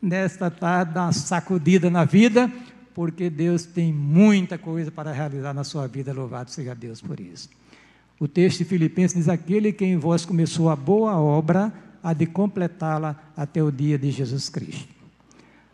nesta 0.01 0.49
tarde, 0.49 0.95
dar 0.95 1.03
uma 1.03 1.13
sacudida 1.13 1.87
na 1.87 2.03
vida, 2.03 2.51
porque 2.95 3.29
Deus 3.29 3.63
tem 3.63 3.93
muita 3.93 4.57
coisa 4.57 4.89
para 4.89 5.11
realizar 5.11 5.53
na 5.53 5.63
sua 5.63 5.87
vida. 5.87 6.11
Louvado 6.11 6.49
seja 6.49 6.73
Deus 6.73 6.99
por 6.99 7.19
isso. 7.19 7.47
O 8.19 8.27
texto 8.27 8.57
de 8.57 8.65
Filipenses 8.65 9.15
diz: 9.15 9.29
Aquele 9.29 9.71
que 9.71 9.85
em 9.85 9.97
vós 9.97 10.25
começou 10.25 10.67
a 10.67 10.75
boa 10.75 11.15
obra, 11.15 11.71
a 12.03 12.13
de 12.13 12.25
completá-la 12.25 13.15
até 13.35 13.63
o 13.63 13.71
dia 13.71 13.97
de 13.97 14.11
Jesus 14.11 14.49
Cristo. 14.49 14.99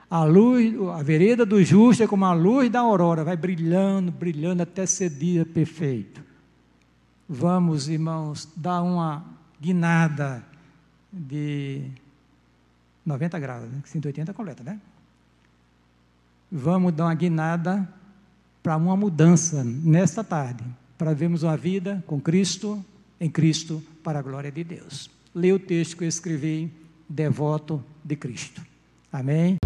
A 0.10 0.24
luz, 0.24 0.74
a 0.94 1.02
vereda 1.02 1.46
do 1.46 1.64
justo 1.64 2.04
é 2.04 2.08
como 2.08 2.26
a 2.26 2.34
luz 2.34 2.70
da 2.70 2.80
aurora, 2.80 3.24
vai 3.24 3.36
brilhando, 3.36 4.12
brilhando 4.12 4.64
até 4.64 4.86
ser 4.86 5.10
dia 5.10 5.46
perfeito. 5.46 6.24
Vamos, 7.28 7.90
irmãos, 7.90 8.48
dar 8.56 8.82
uma 8.84 9.26
guinada 9.60 10.44
de 11.12 11.82
90 13.06 13.40
graus, 13.40 13.70
né? 13.70 13.82
180 13.84 14.34
coleta, 14.34 14.64
né? 14.64 14.80
Vamos 16.52 16.94
dar 16.94 17.06
uma 17.06 17.16
guinada 17.16 17.88
para 18.62 18.78
uma 18.78 18.96
mudança 18.96 19.64
nesta 19.64 20.24
tarde, 20.24 20.64
para 20.98 21.14
vermos 21.14 21.44
uma 21.44 21.58
vida 21.58 22.04
com 22.06 22.22
Cristo, 22.22 22.84
em 23.20 23.30
Cristo, 23.30 23.84
para 24.04 24.20
a 24.20 24.22
glória 24.22 24.52
de 24.52 24.64
Deus 24.64 25.15
lê 25.36 25.52
o 25.52 25.60
texto 25.60 25.98
que 25.98 26.06
eu 26.06 26.08
escrevi, 26.08 26.72
devoto 27.10 27.84
de 28.04 28.16
Cristo. 28.16 28.62
Amém? 29.12 29.58